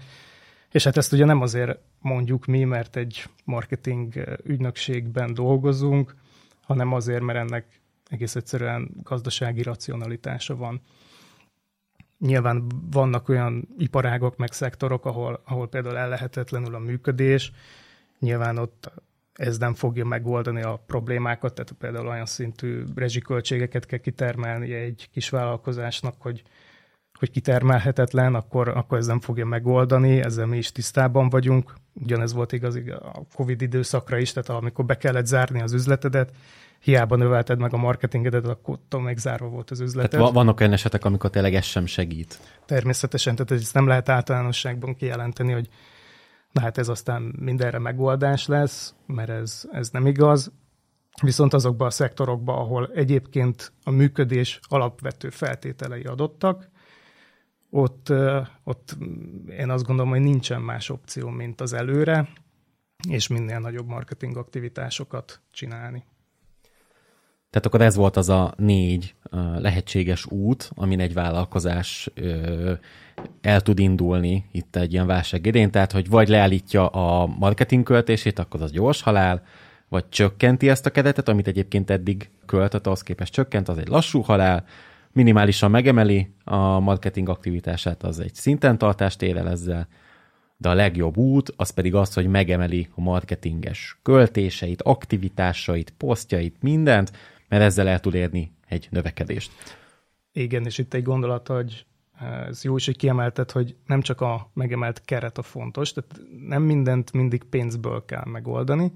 és 0.72 0.84
hát 0.84 0.98
ezt 0.98 1.14
ugye 1.14 1.26
nem 1.26 1.42
azért 1.42 1.80
mondjuk 2.00 2.46
mi, 2.46 2.64
mert 2.64 2.96
egy 2.96 3.26
marketing 3.44 4.38
ügynökségben 4.44 5.34
dolgozunk, 5.34 6.16
hanem 6.62 6.94
azért, 6.94 7.22
mert 7.22 7.40
ennek 7.40 7.81
egész 8.12 8.36
egyszerűen 8.36 8.92
gazdasági 9.04 9.62
racionalitása 9.62 10.56
van. 10.56 10.82
Nyilván 12.18 12.72
vannak 12.92 13.30
olyan 13.30 13.68
iparágok, 13.78 14.38
meg 14.38 14.52
szektorok, 14.52 15.06
ahol, 15.06 15.42
ahol 15.46 15.68
például 15.68 15.98
ellehetetlenül 15.98 16.76
a 16.76 16.80
működés, 16.80 17.52
nyilván 18.20 18.58
ott 18.58 18.92
ez 19.34 19.58
nem 19.58 19.74
fogja 19.74 20.06
megoldani 20.06 20.62
a 20.62 20.84
problémákat, 20.86 21.54
tehát 21.54 21.72
például 21.72 22.08
olyan 22.08 22.26
szintű 22.26 22.84
rezsiköltségeket 22.96 23.86
kell 23.86 24.00
kitermelni 24.00 24.74
egy 24.74 25.10
kis 25.12 25.30
vállalkozásnak, 25.30 26.16
hogy 26.22 26.44
hogy 27.22 27.32
kitermelhetetlen, 27.32 28.36
akkor, 28.36 28.68
akkor 28.68 28.98
ez 28.98 29.06
nem 29.06 29.20
fogja 29.20 29.46
megoldani, 29.46 30.20
ezzel 30.20 30.46
mi 30.46 30.58
is 30.58 30.72
tisztában 30.72 31.30
vagyunk. 31.30 31.74
Ugyanez 31.94 32.34
volt 32.34 32.52
igaz 32.52 32.76
a 32.76 33.24
Covid 33.36 33.62
időszakra 33.62 34.18
is, 34.18 34.32
tehát 34.32 34.50
amikor 34.50 34.86
be 34.86 34.98
kellett 34.98 35.26
zárni 35.26 35.62
az 35.62 35.74
üzletedet, 35.74 36.32
hiába 36.80 37.16
növelted 37.16 37.60
meg 37.60 37.74
a 37.74 37.78
marketingedet, 37.78 38.48
akkor 38.48 38.78
még 39.02 39.18
zárva 39.18 39.48
volt 39.48 39.72
az 39.72 39.80
üzleted. 39.80 40.10
Tehát 40.10 40.34
vannak 40.34 40.60
olyan 40.60 40.74
esetek, 40.74 41.06
amikor 41.06 41.30
tényleg 41.30 41.56
ez 41.56 41.66
sem 41.66 41.86
segít. 41.86 42.40
Természetesen, 42.66 43.36
tehát 43.36 43.64
ezt 43.64 43.74
nem 43.74 43.88
lehet 43.88 44.10
általánosságban 44.10 44.96
kijelenteni, 44.96 45.52
hogy 45.52 45.70
na 46.52 46.62
hát 46.62 46.78
ez 46.78 46.90
aztán 46.90 47.36
mindenre 47.40 47.80
megoldás 47.80 48.48
lesz, 48.48 48.94
mert 49.06 49.30
ez, 49.30 49.64
ez 49.72 49.90
nem 49.90 50.06
igaz. 50.06 50.52
Viszont 51.22 51.54
azokban 51.54 51.88
a 51.88 51.92
szektorokban, 51.92 52.58
ahol 52.58 52.92
egyébként 52.94 53.74
a 53.84 53.92
működés 53.92 54.60
alapvető 54.68 55.30
feltételei 55.30 56.04
adottak, 56.04 56.71
ott, 57.72 58.14
ott 58.64 58.98
én 59.60 59.70
azt 59.70 59.86
gondolom, 59.86 60.12
hogy 60.12 60.22
nincsen 60.22 60.62
más 60.62 60.90
opció, 60.90 61.30
mint 61.30 61.62
az 61.62 61.74
előre, 61.74 62.28
és 63.10 63.28
minél 63.28 63.60
nagyobb 63.60 63.88
marketing 63.88 64.38
aktivitásokat 64.38 65.42
csinálni. 65.52 66.04
Tehát 67.50 67.66
akkor 67.66 67.82
ez 67.82 67.96
volt 67.96 68.18
az 68.18 68.30
a 68.30 68.54
négy 68.58 69.16
lehetséges 69.58 70.26
út, 70.26 70.72
amin 70.76 71.00
egy 71.00 71.14
vállalkozás 71.14 72.10
el 73.42 73.62
tud 73.62 73.80
indulni 73.80 74.46
itt 74.52 74.76
egy 74.76 74.94
ilyen 74.94 75.08
válság 75.08 75.46
idén, 75.46 75.72
tehát 75.72 75.92
hogy 75.92 76.10
vagy 76.10 76.28
leállítja 76.28 76.88
a 76.88 77.26
marketing 77.26 77.84
költését, 77.84 78.40
akkor 78.40 78.62
az 78.62 78.72
gyors 78.72 79.02
halál, 79.02 79.44
vagy 79.90 80.10
csökkenti 80.10 80.70
ezt 80.70 80.86
a 80.86 80.92
keretet, 80.92 81.28
amit 81.28 81.48
egyébként 81.48 81.90
eddig 81.90 82.30
költött, 82.46 82.88
az 82.88 83.04
képest 83.04 83.34
csökkent, 83.34 83.70
az 83.70 83.78
egy 83.78 83.88
lassú 83.88 84.22
halál, 84.22 84.66
minimálisan 85.14 85.72
megemeli 85.72 86.34
a 86.44 86.80
marketing 86.80 87.30
aktivitását, 87.30 88.04
az 88.04 88.20
egy 88.20 88.36
szinten 88.36 88.78
tartást 88.78 89.22
ér 89.22 89.38
el 89.38 89.50
ezzel, 89.50 89.88
de 90.58 90.70
a 90.70 90.74
legjobb 90.74 91.18
út 91.18 91.54
az 91.56 91.70
pedig 91.70 91.96
az, 91.96 92.14
hogy 92.14 92.28
megemeli 92.28 92.88
a 92.96 93.02
marketinges 93.02 94.00
költéseit, 94.02 94.82
aktivitásait, 94.82 95.94
posztjait, 95.98 96.62
mindent, 96.62 97.12
mert 97.48 97.64
ezzel 97.64 97.88
el 97.88 98.00
tud 98.00 98.14
érni 98.14 98.52
egy 98.68 98.88
növekedést. 98.92 99.52
Igen, 100.32 100.66
és 100.66 100.78
itt 100.78 100.94
egy 100.94 101.04
gondolat, 101.04 101.48
hogy 101.48 101.86
ez 102.48 102.64
jó 102.64 102.76
is, 102.76 102.86
hogy 102.86 102.98
kiemelted, 102.98 103.52
hogy 103.52 103.76
nem 103.86 104.02
csak 104.02 104.22
a 104.22 104.52
megemelt 104.54 105.02
keret 105.06 105.38
a 105.38 105.42
fontos, 105.42 105.94
tehát 105.94 106.22
nem 106.48 106.64
mindent 106.64 107.14
mindig 107.14 107.44
pénzből 107.44 108.06
kell 108.06 108.26
megoldani, 108.26 108.92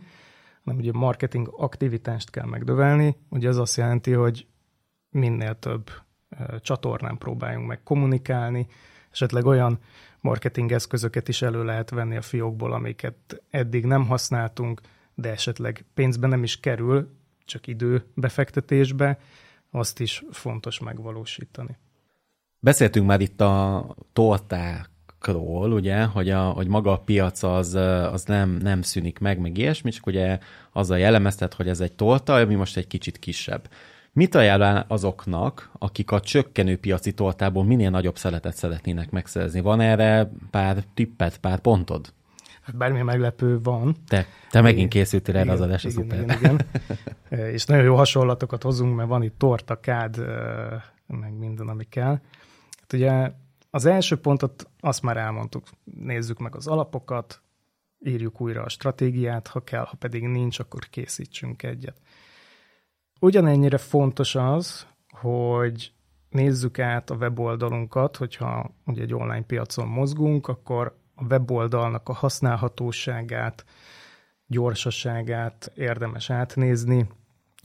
hanem 0.64 0.80
ugye 0.80 0.92
marketing 0.94 1.54
aktivitást 1.58 2.30
kell 2.30 2.46
megdövelni, 2.46 3.16
ugye 3.30 3.50
az 3.50 3.58
azt 3.58 3.78
jelenti, 3.78 4.12
hogy 4.12 4.48
minél 5.10 5.60
több 5.60 5.90
csatornán 6.60 7.18
próbáljunk 7.18 7.68
meg 7.68 7.84
kommunikálni, 7.84 8.68
esetleg 9.12 9.46
olyan 9.46 9.80
marketing 10.20 10.72
eszközöket 10.72 11.28
is 11.28 11.42
elő 11.42 11.64
lehet 11.64 11.90
venni 11.90 12.16
a 12.16 12.22
fiókból, 12.22 12.74
amiket 12.74 13.42
eddig 13.50 13.86
nem 13.86 14.06
használtunk, 14.06 14.82
de 15.16 15.32
esetleg 15.32 15.86
pénzbe 15.94 16.28
nem 16.28 16.44
is 16.44 16.60
kerül, 16.60 17.10
csak 17.46 17.68
idő 17.68 18.04
befektetésbe, 18.14 19.20
azt 19.72 20.00
is 20.00 20.24
fontos 20.32 20.80
megvalósítani. 20.80 21.78
Beszéltünk 22.60 23.08
már 23.08 23.22
itt 23.22 23.42
a 23.42 23.86
tortákról, 24.14 25.72
ugye, 25.72 26.04
hogy, 26.04 26.30
a, 26.30 26.50
hogy 26.50 26.68
maga 26.68 26.92
a 26.92 27.00
piac 27.00 27.44
az, 27.44 27.74
az 27.76 28.24
nem, 28.24 28.50
nem 28.50 28.82
szűnik 28.82 29.20
meg, 29.20 29.40
meg 29.40 29.58
ilyesmi, 29.58 29.92
csak 29.92 30.06
ugye 30.06 30.40
azzal 30.72 31.00
jellemeztet, 31.00 31.54
hogy 31.54 31.68
ez 31.68 31.80
egy 31.80 31.94
torta, 31.94 32.36
ami 32.36 32.56
most 32.56 32.78
egy 32.78 32.88
kicsit 32.88 33.20
kisebb. 33.20 33.70
Mit 34.16 34.36
ajánlál 34.36 34.86
azoknak, 34.88 35.70
akik 35.80 36.12
a 36.12 36.20
csökkenő 36.20 36.78
piaci 36.78 37.14
tortából 37.14 37.64
minél 37.64 37.90
nagyobb 37.90 38.18
szeletet 38.18 38.56
szeretnének 38.56 39.12
megszerezni? 39.12 39.62
Van 39.62 39.82
erre 39.82 40.32
pár 40.52 40.84
tippet, 40.94 41.38
pár 41.38 41.60
pontod? 41.60 42.14
Hát 42.62 42.78
bármilyen 42.78 43.06
meglepő 43.06 43.60
van. 43.62 43.96
Te, 44.08 44.26
te 44.52 44.62
megint 44.62 44.90
készültél 44.90 45.38
erre 45.38 45.52
az 45.52 45.62
adásra, 45.62 45.90
szuper. 45.90 46.22
Igen, 46.22 46.38
igen. 46.38 46.62
És 47.56 47.66
nagyon 47.66 47.84
jó 47.84 47.96
hasonlatokat 47.96 48.64
hozunk, 48.64 48.96
mert 48.96 49.10
van 49.10 49.24
itt 49.24 49.38
torta, 49.38 49.80
kád, 49.80 50.18
meg 51.08 51.38
minden, 51.38 51.68
ami 51.68 51.84
kell. 51.84 52.20
Hát 52.80 52.94
ugye 52.94 53.32
az 53.70 53.86
első 53.86 54.16
pontot 54.16 54.70
azt 54.80 55.02
már 55.02 55.18
elmondtuk. 55.18 55.68
Nézzük 55.84 56.40
meg 56.40 56.56
az 56.56 56.68
alapokat, 56.68 57.42
írjuk 58.06 58.42
újra 58.42 58.64
a 58.64 58.70
stratégiát, 58.70 59.48
ha 59.48 59.60
kell, 59.60 59.84
ha 59.84 59.96
pedig 59.96 60.24
nincs, 60.24 60.60
akkor 60.60 60.90
készítsünk 60.90 61.64
egyet. 61.64 61.98
Ugyanennyire 63.20 63.78
fontos 63.78 64.36
az, 64.36 64.88
hogy 65.10 65.94
nézzük 66.30 66.80
át 66.80 67.10
a 67.10 67.16
weboldalunkat, 67.16 68.18
hogyha 68.18 68.72
ugye 68.86 69.02
egy 69.02 69.14
online 69.14 69.44
piacon 69.44 69.88
mozgunk, 69.88 70.48
akkor 70.48 70.98
a 71.16 71.24
weboldalnak 71.24 72.10
a 72.10 72.14
használhatóságát, 72.14 73.66
gyorsaságát 74.48 75.72
érdemes 75.76 76.30
átnézni, 76.30 77.08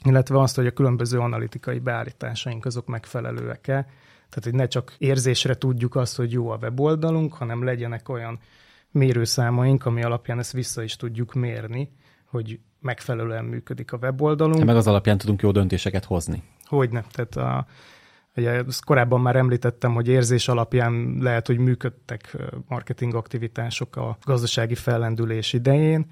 illetve 0.05 0.41
azt, 0.41 0.57
hogy 0.57 0.67
a 0.67 0.73
különböző 0.73 1.19
analitikai 1.19 1.79
beállításaink 1.79 2.65
azok 2.65 2.87
megfelelőek-e. 2.87 3.83
Tehát, 4.29 4.45
hogy 4.45 4.55
ne 4.55 4.67
csak 4.67 4.95
érzésre 4.99 5.55
tudjuk 5.55 5.95
azt, 5.95 6.17
hogy 6.17 6.33
jó 6.33 6.49
a 6.49 6.57
weboldalunk, 6.57 7.35
hanem 7.35 7.65
legyenek 7.65 8.09
olyan 8.09 8.39
mérőszámaink, 8.91 9.87
ami 9.87 10.03
alapján 10.03 10.39
ezt 10.39 10.53
vissza 10.53 10.83
is 10.83 10.97
tudjuk 10.97 11.35
mérni, 11.35 11.93
hogy 12.25 12.61
megfelelően 12.81 13.45
működik 13.45 13.93
a 13.93 13.97
weboldalunk. 13.97 14.65
Meg 14.65 14.77
az 14.77 14.87
alapján 14.87 15.19
tudunk 15.19 15.43
jó 15.43 15.51
döntéseket 15.51 16.05
hozni. 16.05 16.43
Hogyne. 16.65 17.05
Tehát 17.11 17.37
a, 17.37 17.67
ugye 18.37 18.51
ezt 18.51 18.85
korábban 18.85 19.21
már 19.21 19.37
említettem, 19.37 19.95
hogy 19.95 20.09
érzés 20.09 20.49
alapján 20.49 21.17
lehet, 21.21 21.47
hogy 21.47 21.59
működtek 21.59 22.37
marketing 22.69 23.15
aktivitások 23.15 23.97
a 23.97 24.19
gazdasági 24.23 24.75
fellendülés 24.75 25.53
idején. 25.53 26.07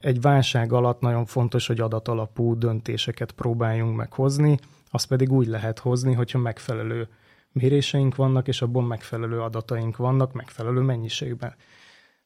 Egy 0.00 0.20
válság 0.20 0.72
alatt 0.72 1.00
nagyon 1.00 1.26
fontos, 1.26 1.66
hogy 1.66 1.80
adatalapú 1.80 2.58
döntéseket 2.58 3.32
próbáljunk 3.32 3.96
meghozni, 3.96 4.58
azt 4.90 5.06
pedig 5.06 5.32
úgy 5.32 5.46
lehet 5.46 5.78
hozni, 5.78 6.12
hogyha 6.12 6.38
megfelelő 6.38 7.08
méréseink 7.52 8.14
vannak, 8.14 8.48
és 8.48 8.62
abban 8.62 8.84
megfelelő 8.84 9.40
adataink 9.40 9.96
vannak, 9.96 10.32
megfelelő 10.32 10.80
mennyiségben. 10.80 11.54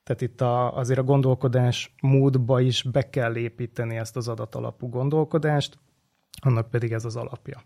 Tehát 0.08 0.22
itt 0.22 0.40
a, 0.40 0.76
azért 0.76 0.98
a 0.98 1.02
gondolkodás 1.02 1.94
módba 2.02 2.60
is 2.60 2.82
be 2.82 3.10
kell 3.10 3.36
építeni 3.36 3.96
ezt 3.96 4.16
az 4.16 4.28
adatalapú 4.28 4.88
gondolkodást, 4.88 5.78
annak 6.40 6.70
pedig 6.70 6.92
ez 6.92 7.04
az 7.04 7.16
alapja. 7.16 7.62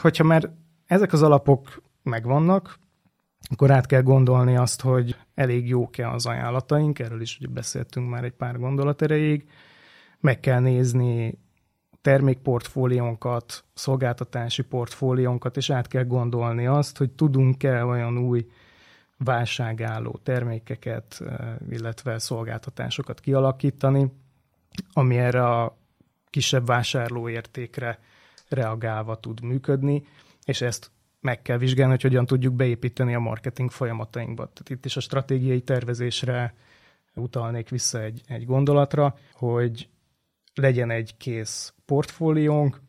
Hogyha 0.00 0.24
már 0.24 0.50
ezek 0.86 1.12
az 1.12 1.22
alapok 1.22 1.82
megvannak, 2.02 2.78
akkor 3.50 3.70
át 3.70 3.86
kell 3.86 4.02
gondolni 4.02 4.56
azt, 4.56 4.80
hogy 4.80 5.16
elég 5.34 5.68
jók-e 5.68 6.10
az 6.10 6.26
ajánlataink, 6.26 6.98
erről 6.98 7.20
is 7.20 7.38
ugye 7.38 7.48
beszéltünk 7.48 8.08
már 8.08 8.24
egy 8.24 8.34
pár 8.34 8.58
gondolat 8.58 9.02
erejéig, 9.02 9.48
meg 10.20 10.40
kell 10.40 10.60
nézni 10.60 11.38
termékportfóliónkat, 12.00 13.64
szolgáltatási 13.74 14.62
portfóliónkat, 14.62 15.56
és 15.56 15.70
át 15.70 15.86
kell 15.86 16.04
gondolni 16.04 16.66
azt, 16.66 16.98
hogy 16.98 17.10
tudunk-e 17.10 17.84
olyan 17.84 18.18
új 18.18 18.46
válságálló 19.18 20.20
termékeket, 20.22 21.22
illetve 21.70 22.18
szolgáltatásokat 22.18 23.20
kialakítani, 23.20 24.12
ami 24.92 25.18
erre 25.18 25.46
a 25.46 25.76
kisebb 26.30 26.66
vásárlóértékre 26.66 27.98
reagálva 28.48 29.20
tud 29.20 29.40
működni, 29.40 30.02
és 30.44 30.60
ezt 30.60 30.90
meg 31.20 31.42
kell 31.42 31.58
vizsgálni, 31.58 31.92
hogy 31.92 32.02
hogyan 32.02 32.26
tudjuk 32.26 32.54
beépíteni 32.54 33.14
a 33.14 33.18
marketing 33.18 33.70
folyamatainkba. 33.70 34.42
Tehát 34.42 34.70
itt 34.70 34.84
is 34.84 34.96
a 34.96 35.00
stratégiai 35.00 35.60
tervezésre 35.60 36.54
utalnék 37.14 37.68
vissza 37.68 38.02
egy, 38.02 38.22
egy 38.26 38.44
gondolatra, 38.44 39.16
hogy 39.32 39.88
legyen 40.54 40.90
egy 40.90 41.16
kész 41.16 41.74
portfóliónk, 41.84 42.80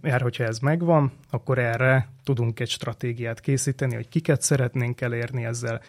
mert 0.00 0.22
hogyha 0.22 0.44
ez 0.44 0.58
megvan, 0.58 1.12
akkor 1.30 1.58
erre 1.58 2.08
tudunk 2.24 2.60
egy 2.60 2.68
stratégiát 2.68 3.40
készíteni, 3.40 3.94
hogy 3.94 4.08
kiket 4.08 4.42
szeretnénk 4.42 5.00
elérni 5.00 5.44
ezzel, 5.44 5.80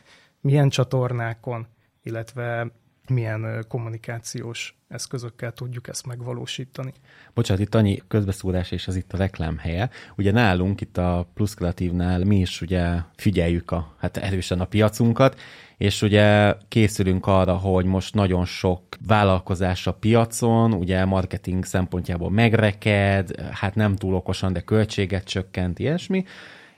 milyen 0.42 0.70
csatornákon, 0.70 1.68
illetve 2.04 2.72
milyen 3.10 3.66
kommunikációs 3.68 4.78
eszközökkel 4.88 5.52
tudjuk 5.52 5.88
ezt 5.88 6.06
megvalósítani. 6.06 6.94
Bocsánat, 7.34 7.64
itt 7.64 7.76
annyi 7.76 8.02
közbeszólás, 8.08 8.72
és 8.72 8.88
ez 8.88 8.96
itt 8.96 9.14
a 9.14 9.18
reklám 9.18 9.58
helye. 9.58 9.90
Ugye 10.18 10.32
nálunk, 10.32 10.82
itt 10.82 10.98
a 10.98 11.30
Plus 11.34 11.54
Kreatívnál 11.54 12.24
mi 12.24 12.40
is 12.40 12.62
ugye 12.62 12.88
figyeljük 13.16 13.72
a, 13.72 13.96
hát 13.98 14.18
erősen 14.18 14.60
a 14.60 14.66
piacunkat, 14.66 15.40
és 15.78 16.02
ugye 16.02 16.56
készülünk 16.68 17.28
arra, 17.28 17.58
hogy 17.58 17.86
most 17.86 18.14
nagyon 18.14 18.46
sok 18.46 18.82
vállalkozás 19.08 19.88
a 19.88 19.94
piacon, 19.94 20.74
ugye 20.74 21.06
marketing 21.06 21.66
szempontjából 21.66 22.30
megreked, 22.30 23.42
hát 23.52 23.76
nem 23.76 23.96
túl 23.96 24.14
okosan, 24.14 24.54
de 24.54 24.62
költséget 24.62 25.24
csökkent, 25.24 25.80
ilyesmi, 25.80 26.26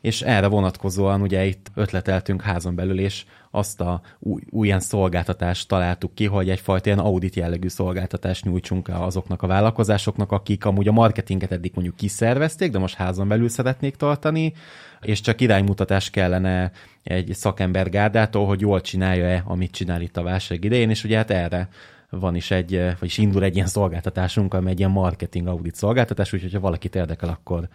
és 0.01 0.21
erre 0.21 0.47
vonatkozóan 0.47 1.21
ugye 1.21 1.45
itt 1.45 1.71
ötleteltünk 1.75 2.41
házon 2.41 2.75
belül, 2.75 2.99
és 2.99 3.25
azt 3.51 3.81
a 3.81 4.01
új, 4.19 4.41
új 4.49 4.67
ilyen 4.67 4.79
szolgáltatást 4.79 5.67
találtuk 5.67 6.15
ki, 6.15 6.25
hogy 6.25 6.49
egyfajta 6.49 6.85
ilyen 6.85 6.99
audit 6.99 7.35
jellegű 7.35 7.67
szolgáltatást 7.67 8.45
nyújtsunk 8.45 8.87
azoknak 8.87 9.41
a 9.41 9.47
vállalkozásoknak, 9.47 10.31
akik 10.31 10.65
amúgy 10.65 10.87
a 10.87 10.91
marketinget 10.91 11.51
eddig 11.51 11.71
mondjuk 11.73 11.95
kiszervezték, 11.95 12.71
de 12.71 12.79
most 12.79 12.95
házon 12.95 13.27
belül 13.27 13.49
szeretnék 13.49 13.95
tartani, 13.95 14.53
és 15.01 15.21
csak 15.21 15.41
iránymutatás 15.41 16.09
kellene 16.09 16.71
egy 17.03 17.33
szakember 17.33 17.89
gárdától, 17.89 18.45
hogy 18.45 18.61
jól 18.61 18.81
csinálja-e, 18.81 19.43
amit 19.45 19.71
csinál 19.71 20.01
itt 20.01 20.17
a 20.17 20.23
válság 20.23 20.63
idején, 20.63 20.89
és 20.89 21.03
ugye 21.03 21.17
hát 21.17 21.31
erre 21.31 21.69
van 22.09 22.35
is 22.35 22.51
egy, 22.51 22.83
vagyis 22.99 23.17
indul 23.17 23.43
egy 23.43 23.55
ilyen 23.55 23.67
szolgáltatásunk, 23.67 24.53
ami 24.53 24.69
egy 24.69 24.79
ilyen 24.79 24.91
marketing 24.91 25.47
audit 25.47 25.75
szolgáltatás, 25.75 26.33
úgyhogy 26.33 26.53
ha 26.53 26.59
valakit 26.59 26.95
érdekel, 26.95 27.29
akkor 27.29 27.67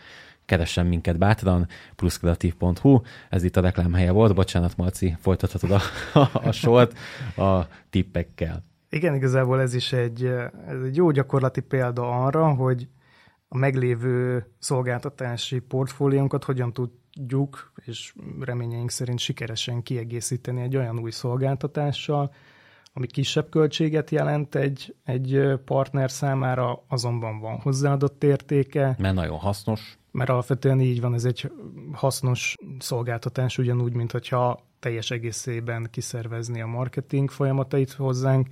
keressen 0.47 0.87
minket 0.87 1.19
bátran, 1.19 1.69
pluszkreatív.hu, 1.97 3.01
ez 3.31 3.43
itt 3.45 3.57
a 3.57 3.61
reklámhelye 3.61 4.11
volt, 4.11 4.35
bocsánat 4.35 4.77
Marci, 4.77 5.17
folytathatod 5.21 5.71
a, 5.71 5.81
a, 6.13 6.29
a 6.49 6.53
sort 6.53 6.99
a 7.37 7.67
tippekkel. 7.91 8.63
Igen, 8.89 9.15
igazából 9.15 9.61
ez 9.61 9.75
is 9.75 9.93
egy, 9.93 10.25
ez 10.67 10.83
egy 10.85 10.97
jó 10.97 11.11
gyakorlati 11.11 11.61
példa 11.61 12.25
arra, 12.25 12.55
hogy 12.55 12.89
a 13.49 13.57
meglévő 13.57 14.47
szolgáltatási 14.59 15.59
portfóliónkat 15.59 16.45
hogyan 16.45 16.73
tudjuk, 16.73 17.73
és 17.85 18.15
reményeink 18.41 18.91
szerint 18.91 19.19
sikeresen 19.19 19.83
kiegészíteni 19.83 20.63
egy 20.63 20.77
olyan 20.77 20.99
új 20.99 21.11
szolgáltatással, 21.11 22.35
ami 22.97 23.07
kisebb 23.07 23.49
költséget 23.49 24.11
jelent 24.11 24.55
egy, 24.55 24.95
egy 25.05 25.43
partner 25.65 26.11
számára, 26.11 26.85
azonban 26.89 27.41
van 27.41 27.61
hozzáadott 27.61 28.25
értéke. 28.25 28.97
Mert 28.99 29.15
nagyon 29.15 29.39
hasznos 29.39 29.99
mert 30.17 30.31
alapvetően 30.31 30.81
így 30.81 31.01
van, 31.01 31.15
ez 31.15 31.25
egy 31.25 31.53
hasznos 31.93 32.55
szolgáltatás, 32.79 33.59
ugyanúgy, 33.59 33.95
mint 33.95 34.13
hogyha 34.13 34.67
teljes 34.79 35.11
egészében 35.11 35.89
kiszervezni 35.91 36.61
a 36.61 36.67
marketing 36.67 37.31
folyamatait 37.31 37.93
hozzánk, 37.93 38.49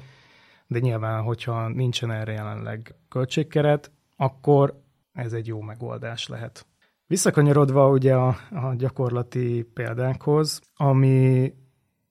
de 0.67 0.79
nyilván, 0.79 1.23
hogyha 1.23 1.69
nincsen 1.69 2.11
erre 2.11 2.33
jelenleg 2.33 2.95
költségkeret, 3.09 3.91
akkor 4.17 4.83
ez 5.13 5.33
egy 5.33 5.47
jó 5.47 5.61
megoldás 5.61 6.29
lehet. 6.29 6.67
Visszakanyarodva 7.07 7.89
ugye 7.89 8.15
a, 8.15 8.29
a 8.51 8.75
gyakorlati 8.77 9.71
példákhoz, 9.75 10.61
ami 10.75 11.53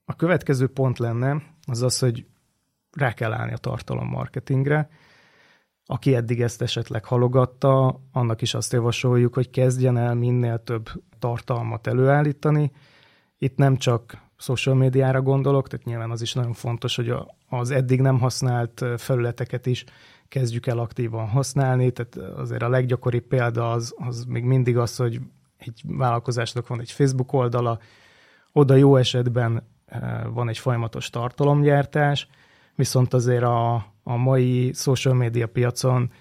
a 0.05 0.15
következő 0.15 0.67
pont 0.67 0.97
lenne, 0.97 1.41
az 1.65 1.81
az, 1.81 1.99
hogy 1.99 2.25
rá 2.91 3.13
kell 3.13 3.33
állni 3.33 3.53
a 3.53 3.57
tartalom 3.57 4.07
marketingre, 4.07 4.89
aki 5.85 6.15
eddig 6.15 6.41
ezt 6.41 6.61
esetleg 6.61 7.05
halogatta, 7.05 8.01
annak 8.11 8.41
is 8.41 8.53
azt 8.53 8.73
javasoljuk, 8.73 9.33
hogy 9.33 9.49
kezdjen 9.49 9.97
el 9.97 10.15
minél 10.15 10.63
több 10.63 10.89
tartalmat 11.19 11.87
előállítani, 11.87 12.71
Itt 13.37 13.57
nem 13.57 13.77
csak 13.77 14.17
social 14.37 14.75
médiára 14.75 15.21
gondolok, 15.21 15.67
tehát 15.67 15.85
nyilván 15.85 16.11
az 16.11 16.21
is 16.21 16.33
nagyon 16.33 16.53
fontos, 16.53 16.95
hogy 16.95 17.13
az 17.49 17.71
eddig 17.71 18.01
nem 18.01 18.19
használt 18.19 18.85
felületeket 18.97 19.65
is 19.65 19.85
kezdjük 20.27 20.67
el 20.67 20.77
aktívan 20.77 21.27
használni, 21.27 21.91
tehát 21.91 22.15
azért 22.15 22.61
a 22.61 22.69
leggyakoribb 22.69 23.23
példa 23.23 23.71
az, 23.71 23.93
az 23.97 24.23
még 24.23 24.43
mindig 24.43 24.77
az, 24.77 24.95
hogy 24.95 25.19
egy 25.57 25.81
vállalkozásnak 25.87 26.67
van 26.67 26.79
egy 26.79 26.91
Facebook 26.91 27.33
oldala, 27.33 27.79
oda 28.51 28.75
jó 28.75 28.95
esetben 28.95 29.63
van 30.33 30.49
egy 30.49 30.57
folyamatos 30.57 31.09
tartalomgyártás, 31.09 32.27
viszont 32.75 33.13
azért 33.13 33.43
a, 33.43 33.73
a 34.03 34.15
mai 34.15 34.73
social 34.73 35.13
media 35.13 35.47
piacon 35.47 36.11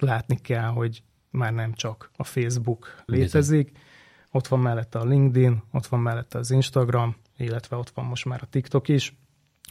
látni 0.00 0.36
kell, 0.36 0.68
hogy 0.68 1.02
már 1.30 1.52
nem 1.52 1.72
csak 1.72 2.10
a 2.16 2.24
Facebook 2.24 3.02
létezik, 3.04 3.78
ott 4.30 4.46
van 4.46 4.60
mellette 4.60 4.98
a 4.98 5.04
LinkedIn, 5.04 5.62
ott 5.72 5.86
van 5.86 6.00
mellette 6.00 6.38
az 6.38 6.50
Instagram, 6.50 7.16
illetve 7.36 7.76
ott 7.76 7.90
van 7.90 8.04
most 8.04 8.24
már 8.24 8.40
a 8.42 8.46
TikTok 8.46 8.88
is, 8.88 9.16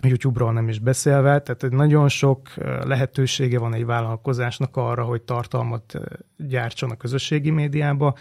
YouTube-ról 0.02 0.54
nem 0.54 0.70
is 0.70 0.80
beszélve, 0.80 1.42
tehát 1.42 1.74
nagyon 1.74 2.10
sok 2.10 2.50
lehetősége 2.84 3.60
van 3.60 3.74
egy 3.74 3.86
vállalkozásnak 3.86 4.78
arra, 4.78 5.04
hogy 5.04 5.22
tartalmat 5.22 5.94
gyártson 6.38 6.92
a 6.92 6.96
közösségi 6.96 7.50
médiába. 7.50 8.16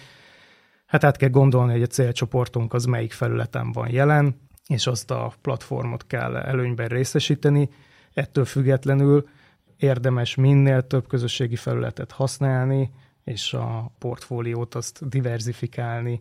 Hát 0.87 1.05
át 1.05 1.17
kell 1.17 1.29
gondolni, 1.29 1.73
hogy 1.73 1.83
a 1.83 1.87
célcsoportunk 1.87 2.73
az 2.73 2.85
melyik 2.85 3.13
felületen 3.13 3.73
van 3.73 3.91
jelen, 3.91 4.44
és 4.69 4.87
azt 4.87 5.11
a 5.11 5.33
platformot 5.41 6.07
kell 6.07 6.37
előnyben 6.37 6.89
részesíteni. 6.89 7.69
Ettől 8.15 8.45
függetlenül 8.45 9.29
érdemes 9.77 10.35
minél 10.35 10.87
több 10.87 11.07
közösségi 11.07 11.57
felületet 11.57 12.13
használni, 12.13 12.91
és 13.25 13.53
a 13.53 13.93
portfóliót 13.99 14.75
azt 14.75 15.09
diversifikálni 15.09 16.21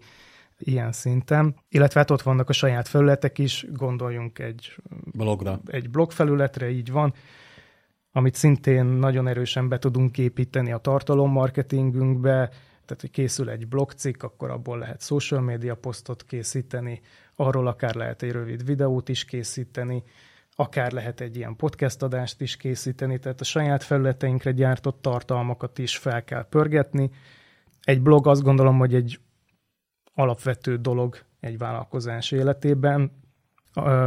ilyen 0.57 0.91
szinten. 0.91 1.55
Illetve 1.69 1.99
hát 1.99 2.11
ott 2.11 2.21
vannak 2.21 2.49
a 2.49 2.53
saját 2.53 2.87
felületek 2.87 3.37
is, 3.37 3.65
gondoljunk 3.71 4.39
egy 4.39 4.75
blogra. 5.11 5.59
Egy 5.65 5.89
blog 5.89 6.11
felületre, 6.11 6.69
így 6.69 6.91
van, 6.91 7.13
amit 8.11 8.35
szintén 8.35 8.85
nagyon 8.85 9.27
erősen 9.27 9.67
be 9.67 9.79
tudunk 9.79 10.17
építeni 10.17 10.71
a 10.71 10.77
tartalommarketingünkbe, 10.77 12.49
tehát, 12.85 13.01
hogy 13.01 13.11
készül 13.11 13.49
egy 13.49 13.67
blogcikk, 13.67 14.23
akkor 14.23 14.51
abból 14.51 14.77
lehet 14.77 15.01
social 15.01 15.41
media 15.41 15.75
posztot 15.75 16.25
készíteni, 16.25 17.01
arról 17.35 17.67
akár 17.67 17.95
lehet 17.95 18.21
egy 18.21 18.31
rövid 18.31 18.65
videót 18.65 19.09
is 19.09 19.25
készíteni, 19.25 20.03
akár 20.55 20.91
lehet 20.91 21.21
egy 21.21 21.35
ilyen 21.35 21.55
podcast 21.55 22.01
adást 22.01 22.41
is 22.41 22.57
készíteni, 22.57 23.19
tehát 23.19 23.41
a 23.41 23.43
saját 23.43 23.83
felületeinkre 23.83 24.51
gyártott 24.51 25.01
tartalmakat 25.01 25.77
is 25.77 25.97
fel 25.97 26.23
kell 26.23 26.47
pörgetni. 26.47 27.11
Egy 27.81 28.01
blog 28.01 28.27
azt 28.27 28.41
gondolom, 28.41 28.77
hogy 28.77 28.95
egy 28.95 29.19
alapvető 30.13 30.77
dolog 30.77 31.17
egy 31.39 31.57
vállalkozás 31.57 32.31
életében, 32.31 33.11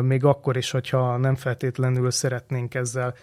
még 0.02 0.24
akkor 0.24 0.56
is, 0.56 0.70
hogyha 0.70 1.16
nem 1.16 1.34
feltétlenül 1.34 2.10
szeretnénk 2.10 2.74
ezzel 2.74 3.14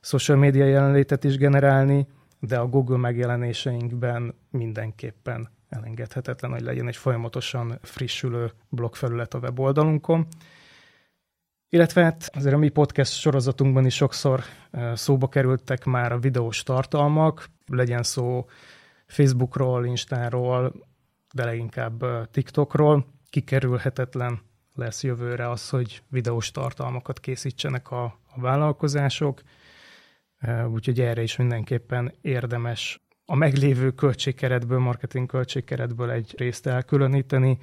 social 0.00 0.38
media 0.38 0.64
jelenlétet 0.64 1.24
is 1.24 1.36
generálni, 1.36 2.06
de 2.40 2.58
a 2.58 2.66
Google 2.66 2.96
megjelenéseinkben 2.96 4.34
mindenképpen 4.50 5.48
elengedhetetlen, 5.68 6.50
hogy 6.50 6.60
legyen 6.60 6.88
egy 6.88 6.96
folyamatosan 6.96 7.78
frissülő 7.82 8.52
blogfelület 8.68 9.34
a 9.34 9.38
weboldalunkon. 9.38 10.26
Illetve 11.68 12.02
hát 12.02 12.30
azért 12.34 12.54
a 12.54 12.58
mi 12.58 12.68
podcast 12.68 13.12
sorozatunkban 13.12 13.86
is 13.86 13.94
sokszor 13.94 14.42
szóba 14.94 15.28
kerültek 15.28 15.84
már 15.84 16.12
a 16.12 16.18
videós 16.18 16.62
tartalmak, 16.62 17.48
legyen 17.66 18.02
szó 18.02 18.46
Facebookról, 19.06 19.86
Instáról, 19.86 20.74
de 21.32 21.44
leginkább 21.44 22.30
TikTokról. 22.30 23.06
Kikerülhetetlen 23.30 24.40
lesz 24.74 25.02
jövőre 25.02 25.50
az, 25.50 25.68
hogy 25.68 26.02
videós 26.08 26.50
tartalmakat 26.50 27.20
készítsenek 27.20 27.90
a, 27.90 28.04
a 28.04 28.40
vállalkozások, 28.40 29.42
úgyhogy 30.72 31.00
erre 31.00 31.22
is 31.22 31.36
mindenképpen 31.36 32.12
érdemes 32.20 33.00
a 33.24 33.34
meglévő 33.34 33.90
költségkeretből, 33.90 34.78
marketing 34.78 35.26
költségkeretből 35.26 36.10
egy 36.10 36.34
részt 36.36 36.66
elkülöníteni, 36.66 37.58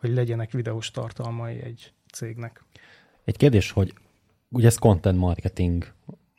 hogy 0.00 0.14
legyenek 0.14 0.50
videós 0.50 0.90
tartalmai 0.90 1.62
egy 1.62 1.92
cégnek. 2.12 2.64
Egy 3.24 3.36
kérdés, 3.36 3.70
hogy 3.70 3.94
ugye 4.48 4.66
ez 4.66 4.76
content 4.76 5.18
marketing, 5.18 5.86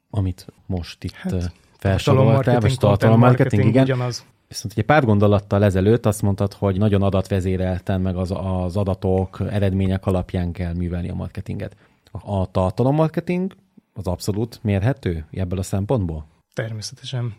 amit 0.10 0.48
most 0.66 1.04
itt 1.04 1.12
hát, 1.12 1.52
felsoroltál, 1.78 2.60
vagy 2.60 2.78
tartalom 2.78 3.20
marketing, 3.20 3.66
igen. 3.66 3.84
Ugyanaz. 3.84 4.26
Viszont 4.48 4.74
egy 4.78 4.86
pár 4.86 5.06
gondolattal 5.06 5.64
ezelőtt 5.64 6.06
azt 6.06 6.22
mondtad, 6.22 6.54
hogy 6.54 6.78
nagyon 6.78 7.02
adatvezérelten, 7.02 8.02
meg 8.02 8.16
az, 8.16 8.32
az 8.36 8.78
adatok, 8.78 9.40
eredmények 9.50 10.06
alapján 10.06 10.52
kell 10.52 10.74
művelni 10.74 11.10
a 11.10 11.14
marketinget. 11.14 11.76
A 12.12 12.52
tartalommarketing 12.52 13.56
az 13.98 14.08
abszolút 14.08 14.60
mérhető 14.64 15.26
ebből 15.32 15.60
a 15.60 15.64
szempontból? 15.64 16.28
Természetesen. 16.54 17.36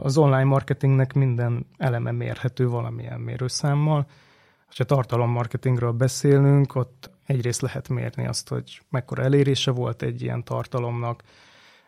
Az 0.00 0.16
online 0.16 0.44
marketingnek 0.44 1.12
minden 1.12 1.66
eleme 1.76 2.12
mérhető 2.12 2.68
valamilyen 2.68 3.20
mérőszámmal. 3.20 4.06
Ha 4.76 4.84
tartalommarketingről 4.84 5.92
beszélünk, 5.92 6.74
ott 6.74 7.10
egyrészt 7.26 7.60
lehet 7.60 7.88
mérni 7.88 8.26
azt, 8.26 8.48
hogy 8.48 8.80
mekkora 8.90 9.22
elérése 9.22 9.70
volt 9.70 10.02
egy 10.02 10.22
ilyen 10.22 10.44
tartalomnak, 10.44 11.22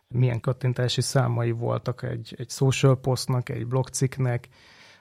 milyen 0.08 0.40
kattintási 0.40 1.00
számai 1.00 1.50
voltak 1.50 2.02
egy, 2.02 2.34
egy 2.38 2.50
social 2.50 3.00
postnak, 3.00 3.48
egy 3.48 3.66
blogcikknek, 3.66 4.48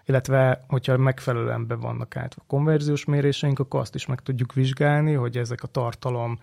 illetve 0.05 0.63
hogyha 0.67 0.97
megfelelően 0.97 1.67
be 1.67 1.75
vannak 1.75 2.15
át 2.15 2.35
a 2.37 2.43
konverziós 2.47 3.05
méréseink, 3.05 3.59
akkor 3.59 3.79
azt 3.79 3.95
is 3.95 4.05
meg 4.05 4.19
tudjuk 4.19 4.53
vizsgálni, 4.53 5.13
hogy 5.13 5.37
ezek 5.37 5.63
a 5.63 5.67
tartalom 5.67 6.39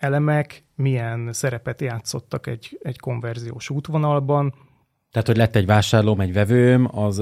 elemek 0.00 0.64
milyen 0.74 1.32
szerepet 1.32 1.80
játszottak 1.80 2.46
egy, 2.46 2.78
egy 2.82 2.98
konverziós 2.98 3.70
útvonalban, 3.70 4.54
tehát, 5.10 5.26
hogy 5.26 5.36
lett 5.36 5.56
egy 5.56 5.66
vásárlóm, 5.66 6.20
egy 6.20 6.32
vevőm, 6.32 6.98
az, 6.98 7.18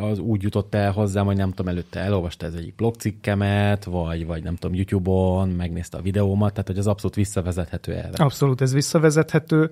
az 0.00 0.18
úgy 0.18 0.42
jutott 0.42 0.74
el 0.74 0.92
hozzám, 0.92 1.24
hogy 1.24 1.36
nem 1.36 1.50
tudom, 1.50 1.68
előtte 1.68 2.00
elolvasta 2.00 2.46
ez 2.46 2.54
egyik 2.54 2.74
blogcikkemet, 2.74 3.84
vagy, 3.84 4.26
vagy 4.26 4.42
nem 4.42 4.56
tudom, 4.56 4.76
YouTube-on, 4.76 5.48
megnézte 5.48 5.96
a 5.96 6.02
videómat, 6.02 6.50
tehát, 6.50 6.66
hogy 6.66 6.78
az 6.78 6.86
abszolút 6.86 7.16
visszavezethető 7.16 7.92
erre. 7.92 8.24
Abszolút, 8.24 8.60
ez 8.60 8.72
visszavezethető 8.72 9.70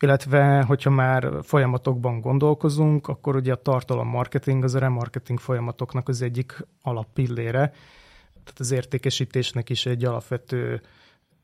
illetve 0.00 0.62
hogyha 0.62 0.90
már 0.90 1.28
folyamatokban 1.42 2.20
gondolkozunk, 2.20 3.08
akkor 3.08 3.36
ugye 3.36 3.52
a 3.52 3.62
tartalom 3.62 4.08
marketing 4.08 4.64
az 4.64 4.74
a 4.74 4.78
remarketing 4.78 5.38
folyamatoknak 5.38 6.08
az 6.08 6.22
egyik 6.22 6.66
alappillére. 6.82 7.72
Tehát 8.32 8.58
az 8.58 8.70
értékesítésnek 8.70 9.70
is 9.70 9.86
egy 9.86 10.04
alapvető 10.04 10.80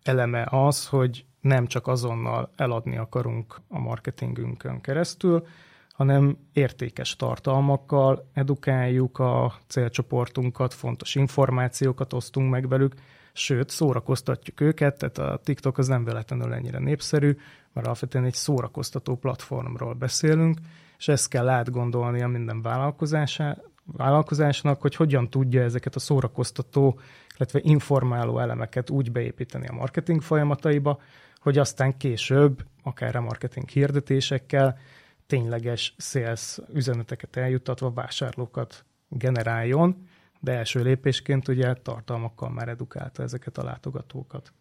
eleme 0.05 0.47
az, 0.51 0.87
hogy 0.87 1.25
nem 1.41 1.67
csak 1.67 1.87
azonnal 1.87 2.51
eladni 2.57 2.97
akarunk 2.97 3.61
a 3.69 3.79
marketingünkön 3.79 4.81
keresztül, 4.81 5.47
hanem 5.93 6.37
értékes 6.53 7.17
tartalmakkal 7.17 8.31
edukáljuk 8.33 9.19
a 9.19 9.55
célcsoportunkat, 9.67 10.75
fontos 10.75 11.15
információkat 11.15 12.13
osztunk 12.13 12.51
meg 12.51 12.69
velük, 12.69 12.95
sőt, 13.33 13.71
szórakoztatjuk 13.71 14.61
őket, 14.61 14.99
tehát 14.99 15.19
a 15.19 15.41
TikTok 15.45 15.79
az 15.79 15.89
nem 15.89 16.05
véletlenül 16.05 16.53
ennyire 16.53 16.79
népszerű, 16.79 17.37
mert 17.73 17.87
alapvetően 17.87 18.25
egy 18.25 18.35
szórakoztató 18.35 19.17
platformról 19.17 19.95
beszélünk, 19.95 20.59
és 20.99 21.09
ezt 21.09 21.29
kell 21.29 21.49
átgondolni 21.49 22.23
a 22.23 22.29
minden 22.29 22.63
vállalkozásnak, 23.87 24.81
hogy 24.81 24.95
hogyan 24.95 25.31
tudja 25.31 25.63
ezeket 25.63 25.95
a 25.95 25.99
szórakoztató, 25.99 27.01
illetve 27.37 27.61
informáló 27.63 28.39
elemeket 28.39 28.91
úgy 28.91 29.13
beépíteni 29.13 29.67
a 29.67 29.73
marketing 29.73 30.23
folyamataiba, 30.23 31.01
hogy 31.39 31.59
aztán 31.59 31.97
később, 31.97 32.65
akár 32.83 33.17
a 33.17 33.21
marketing 33.21 33.69
hirdetésekkel, 33.69 34.79
tényleges 35.27 35.95
sales 35.99 36.59
üzeneteket 36.73 37.37
eljutatva 37.37 37.91
vásárlókat 37.91 38.85
generáljon, 39.09 40.09
de 40.41 40.53
első 40.53 40.83
lépésként 40.83 41.49
ugye 41.49 41.75
tartalmakkal 41.75 42.51
már 42.51 42.69
edukálta 42.69 43.23
ezeket 43.23 43.59
a 43.59 43.65
látogatókat. 43.65 44.53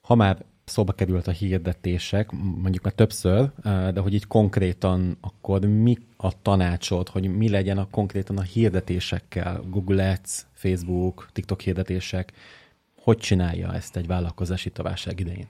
Ha 0.00 0.14
már 0.14 0.44
szóba 0.70 0.92
került 0.92 1.26
a 1.26 1.30
hirdetések, 1.30 2.30
mondjuk 2.32 2.84
már 2.84 2.92
többször, 2.92 3.50
de 3.62 4.00
hogy 4.00 4.14
így 4.14 4.26
konkrétan 4.26 5.16
akkor 5.20 5.64
mi 5.64 5.98
a 6.16 6.42
tanácsod, 6.42 7.08
hogy 7.08 7.36
mi 7.36 7.48
legyen 7.48 7.78
a 7.78 7.88
konkrétan 7.90 8.38
a 8.38 8.42
hirdetésekkel, 8.42 9.60
Google 9.66 10.10
Ads, 10.10 10.46
Facebook, 10.52 11.28
TikTok 11.32 11.60
hirdetések, 11.60 12.32
hogy 13.02 13.18
csinálja 13.18 13.74
ezt 13.74 13.96
egy 13.96 14.06
vállalkozás 14.06 14.64
itt 14.64 14.78
a 14.78 14.82
válság 14.82 15.20
idején? 15.20 15.48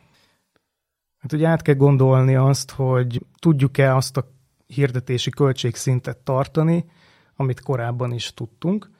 Hát 1.19 1.33
ugye 1.33 1.49
át 1.49 1.63
kell 1.63 1.75
gondolni 1.75 2.35
azt, 2.35 2.71
hogy 2.71 3.27
tudjuk-e 3.39 3.97
azt 3.97 4.17
a 4.17 4.31
hirdetési 4.67 5.31
költségszintet 5.31 6.19
tartani, 6.19 6.85
amit 7.37 7.61
korábban 7.61 8.13
is 8.13 8.35
tudtunk. 8.35 8.91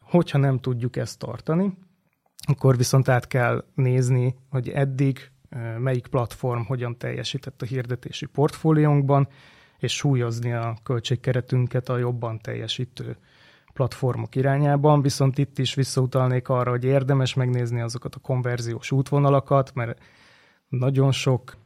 Hogyha 0.00 0.38
nem 0.38 0.58
tudjuk 0.58 0.96
ezt 0.96 1.18
tartani, 1.18 1.72
akkor 2.46 2.76
viszont 2.76 3.08
át 3.08 3.26
kell 3.26 3.64
nézni, 3.74 4.34
hogy 4.50 4.68
eddig 4.68 5.30
melyik 5.78 6.06
platform 6.06 6.62
hogyan 6.62 6.98
teljesített 6.98 7.62
a 7.62 7.66
hirdetési 7.66 8.26
portfóliónkban, 8.26 9.28
és 9.78 9.96
súlyozni 9.96 10.52
a 10.52 10.76
költségkeretünket 10.82 11.88
a 11.88 11.98
jobban 11.98 12.38
teljesítő 12.38 13.16
platformok 13.72 14.34
irányában, 14.34 15.02
viszont 15.02 15.38
itt 15.38 15.58
is 15.58 15.74
visszautalnék 15.74 16.48
arra, 16.48 16.70
hogy 16.70 16.84
érdemes 16.84 17.34
megnézni 17.34 17.80
azokat 17.80 18.14
a 18.14 18.18
konverziós 18.18 18.90
útvonalakat, 18.90 19.74
mert 19.74 20.02
nagyon 20.68 21.12
sok 21.12 21.56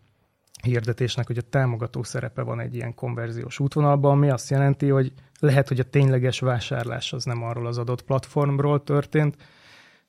hirdetésnek, 0.63 1.27
hogy 1.27 1.39
a 1.39 1.49
támogató 1.51 2.03
szerepe 2.03 2.43
van 2.43 2.61
egy 2.61 2.75
ilyen 2.75 2.95
konverziós 2.95 3.59
útvonalban, 3.59 4.13
ami 4.13 4.31
azt 4.31 4.51
jelenti, 4.51 4.89
hogy 4.89 5.13
lehet, 5.41 5.69
hogy 5.69 5.81
a 5.81 5.91
tényleges 5.91 6.41
vásárlás 6.41 7.13
az 7.13 7.25
nem 7.25 7.43
arról 7.43 7.67
az 7.67 7.79
adott 7.79 8.03
platformról 8.03 8.83
történt, 8.83 9.37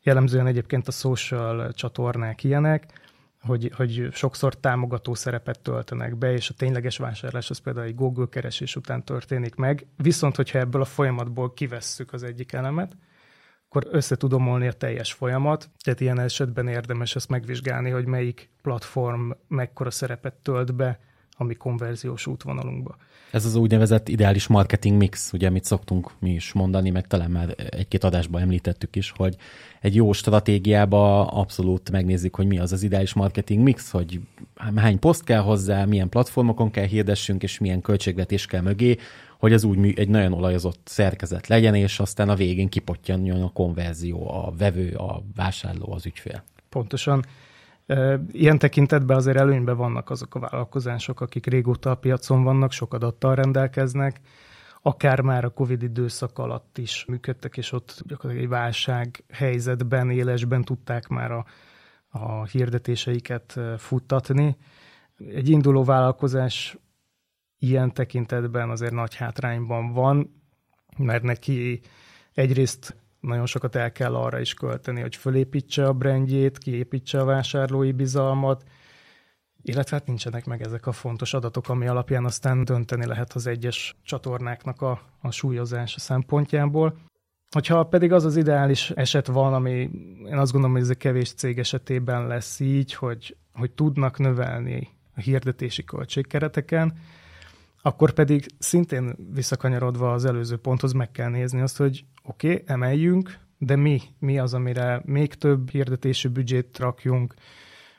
jellemzően 0.01 0.47
egyébként 0.47 0.87
a 0.87 0.91
social 0.91 1.73
csatornák 1.73 2.43
ilyenek, 2.43 3.02
hogy, 3.45 3.71
hogy 3.75 4.07
sokszor 4.11 4.55
támogató 4.55 5.13
szerepet 5.13 5.59
töltenek 5.59 6.17
be, 6.17 6.31
és 6.31 6.49
a 6.49 6.53
tényleges 6.53 6.97
vásárlás 6.97 7.49
az 7.49 7.57
például 7.57 7.85
egy 7.85 7.95
Google 7.95 8.27
keresés 8.29 8.75
után 8.75 9.03
történik 9.03 9.55
meg. 9.55 9.87
Viszont, 9.97 10.35
hogyha 10.35 10.59
ebből 10.59 10.81
a 10.81 10.85
folyamatból 10.85 11.53
kivesszük 11.53 12.13
az 12.13 12.23
egyik 12.23 12.53
elemet, 12.53 12.97
akkor 13.65 13.87
össze 13.91 14.15
tudom 14.15 14.47
a 14.49 14.71
teljes 14.71 15.13
folyamat, 15.13 15.69
tehát 15.83 15.99
ilyen 15.99 16.19
esetben 16.19 16.67
érdemes 16.67 17.15
ezt 17.15 17.29
megvizsgálni, 17.29 17.89
hogy 17.89 18.05
melyik 18.05 18.49
platform 18.61 19.31
mekkora 19.47 19.91
szerepet 19.91 20.33
tölt 20.33 20.75
be 20.75 20.99
a 21.37 21.43
mi 21.43 21.53
konverziós 21.53 22.27
útvonalunkba. 22.27 22.97
Ez 23.31 23.45
az 23.45 23.55
úgynevezett 23.55 24.09
ideális 24.09 24.47
marketing 24.47 24.97
mix, 24.97 25.33
ugye, 25.33 25.47
amit 25.47 25.63
szoktunk 25.63 26.11
mi 26.19 26.29
is 26.29 26.53
mondani, 26.53 26.89
meg 26.89 27.07
talán 27.07 27.31
már 27.31 27.55
egy-két 27.69 28.03
adásban 28.03 28.41
említettük 28.41 28.95
is, 28.95 29.13
hogy 29.15 29.35
egy 29.81 29.95
jó 29.95 30.11
stratégiába 30.11 31.27
abszolút 31.27 31.91
megnézzük, 31.91 32.35
hogy 32.35 32.47
mi 32.47 32.59
az 32.59 32.71
az 32.71 32.83
ideális 32.83 33.13
marketing 33.13 33.63
mix, 33.63 33.91
hogy 33.91 34.19
hány 34.75 34.99
poszt 34.99 35.23
kell 35.23 35.41
hozzá, 35.41 35.85
milyen 35.85 36.09
platformokon 36.09 36.71
kell 36.71 36.85
hirdessünk, 36.85 37.43
és 37.43 37.59
milyen 37.59 37.81
költségvetés 37.81 38.45
kell 38.45 38.61
mögé, 38.61 38.97
hogy 39.37 39.53
az 39.53 39.63
úgy 39.63 39.99
egy 39.99 40.09
nagyon 40.09 40.33
olajozott 40.33 40.81
szerkezet 40.83 41.47
legyen, 41.47 41.75
és 41.75 41.99
aztán 41.99 42.29
a 42.29 42.35
végén 42.35 42.69
kipottyanjon 42.69 43.41
a 43.41 43.51
konverzió, 43.51 44.29
a 44.29 44.53
vevő, 44.57 44.95
a 44.95 45.23
vásárló, 45.35 45.93
az 45.93 46.05
ügyfél. 46.05 46.43
Pontosan. 46.69 47.25
Ilyen 48.31 48.59
tekintetben 48.59 49.17
azért 49.17 49.37
előnyben 49.37 49.77
vannak 49.77 50.09
azok 50.09 50.35
a 50.35 50.39
vállalkozások, 50.39 51.21
akik 51.21 51.45
régóta 51.45 51.91
a 51.91 51.95
piacon 51.95 52.43
vannak, 52.43 52.71
sok 52.71 52.93
adattal 52.93 53.35
rendelkeznek, 53.35 54.19
akár 54.81 55.21
már 55.21 55.45
a 55.45 55.49
Covid 55.49 55.83
időszak 55.83 56.39
alatt 56.39 56.77
is 56.77 57.05
működtek, 57.05 57.57
és 57.57 57.71
ott 57.71 58.01
gyakorlatilag 58.05 58.43
egy 58.43 58.57
válság 58.57 59.23
helyzetben, 59.29 60.09
élesben 60.09 60.63
tudták 60.63 61.07
már 61.07 61.31
a, 61.31 61.45
a 62.07 62.45
hirdetéseiket 62.45 63.59
futtatni. 63.77 64.57
Egy 65.17 65.49
induló 65.49 65.83
vállalkozás 65.83 66.77
ilyen 67.57 67.93
tekintetben 67.93 68.69
azért 68.69 68.93
nagy 68.93 69.15
hátrányban 69.15 69.93
van, 69.93 70.43
mert 70.97 71.23
neki 71.23 71.81
egyrészt 72.33 73.02
nagyon 73.23 73.45
sokat 73.45 73.75
el 73.75 73.91
kell 73.91 74.15
arra 74.15 74.39
is 74.39 74.53
költeni, 74.53 75.01
hogy 75.01 75.15
fölépítse 75.15 75.87
a 75.87 75.93
brandjét, 75.93 76.57
kiépítse 76.57 77.19
a 77.19 77.25
vásárlói 77.25 77.91
bizalmat, 77.91 78.63
illetve 79.61 79.97
hát 79.97 80.07
nincsenek 80.07 80.45
meg 80.45 80.61
ezek 80.61 80.87
a 80.87 80.91
fontos 80.91 81.33
adatok, 81.33 81.69
ami 81.69 81.87
alapján 81.87 82.25
aztán 82.25 82.63
dönteni 82.63 83.05
lehet 83.05 83.33
az 83.33 83.47
egyes 83.47 83.95
csatornáknak 84.03 84.81
a, 84.81 85.01
a 85.21 85.31
súlyozása 85.31 85.99
szempontjából. 85.99 86.97
Hogyha 87.51 87.83
pedig 87.83 88.11
az 88.11 88.25
az 88.25 88.35
ideális 88.35 88.89
eset 88.89 89.27
van, 89.27 89.53
ami 89.53 89.71
én 90.25 90.37
azt 90.37 90.51
gondolom, 90.51 90.75
hogy 90.75 90.85
ez 90.85 90.89
a 90.89 90.95
kevés 90.95 91.33
cég 91.33 91.59
esetében 91.59 92.27
lesz 92.27 92.59
így, 92.59 92.93
hogy, 92.93 93.37
hogy 93.53 93.71
tudnak 93.71 94.17
növelni 94.17 94.89
a 95.15 95.19
hirdetési 95.19 95.83
költségkereteken, 95.83 96.97
akkor 97.81 98.11
pedig 98.11 98.45
szintén 98.59 99.15
visszakanyarodva 99.33 100.11
az 100.11 100.25
előző 100.25 100.57
ponthoz 100.57 100.91
meg 100.91 101.11
kell 101.11 101.29
nézni 101.29 101.61
azt, 101.61 101.77
hogy 101.77 102.05
oké, 102.23 102.51
okay, 102.51 102.63
emeljünk, 102.65 103.39
de 103.57 103.75
mi? 103.75 104.01
Mi 104.19 104.39
az, 104.39 104.53
amire 104.53 105.01
még 105.05 105.33
több 105.33 105.69
hirdetési 105.69 106.27
büdzsét 106.27 106.77
rakjunk, 106.77 107.33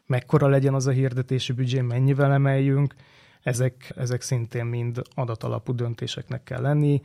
mekkora 0.06 0.48
legyen 0.48 0.74
az 0.74 0.86
a 0.86 0.90
hirdetési 0.90 1.52
büdzsé, 1.52 1.80
mennyivel 1.80 2.32
emeljünk, 2.32 2.94
ezek, 3.42 3.92
ezek 3.96 4.20
szintén 4.20 4.64
mind 4.64 5.02
adatalapú 5.14 5.74
döntéseknek 5.74 6.42
kell 6.42 6.60
lenni, 6.60 7.02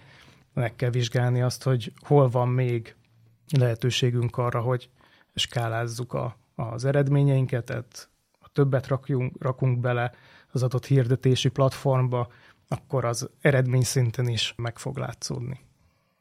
meg 0.53 0.75
kell 0.75 0.89
vizsgálni 0.89 1.41
azt, 1.41 1.63
hogy 1.63 1.93
hol 2.05 2.29
van 2.29 2.47
még 2.47 2.95
lehetőségünk 3.57 4.37
arra, 4.37 4.61
hogy 4.61 4.89
skálázzuk 5.35 6.13
a, 6.13 6.37
az 6.55 6.85
eredményeinket, 6.85 7.65
tehát 7.65 8.09
ha 8.39 8.47
többet 8.53 8.87
rakjunk, 8.87 9.43
rakunk 9.43 9.79
bele 9.79 10.11
az 10.51 10.63
adott 10.63 10.85
hirdetési 10.85 11.49
platformba, 11.49 12.31
akkor 12.67 13.05
az 13.05 13.29
eredmény 13.41 13.83
szinten 13.83 14.27
is 14.27 14.53
meg 14.57 14.77
fog 14.77 14.97
látszódni. 14.97 15.59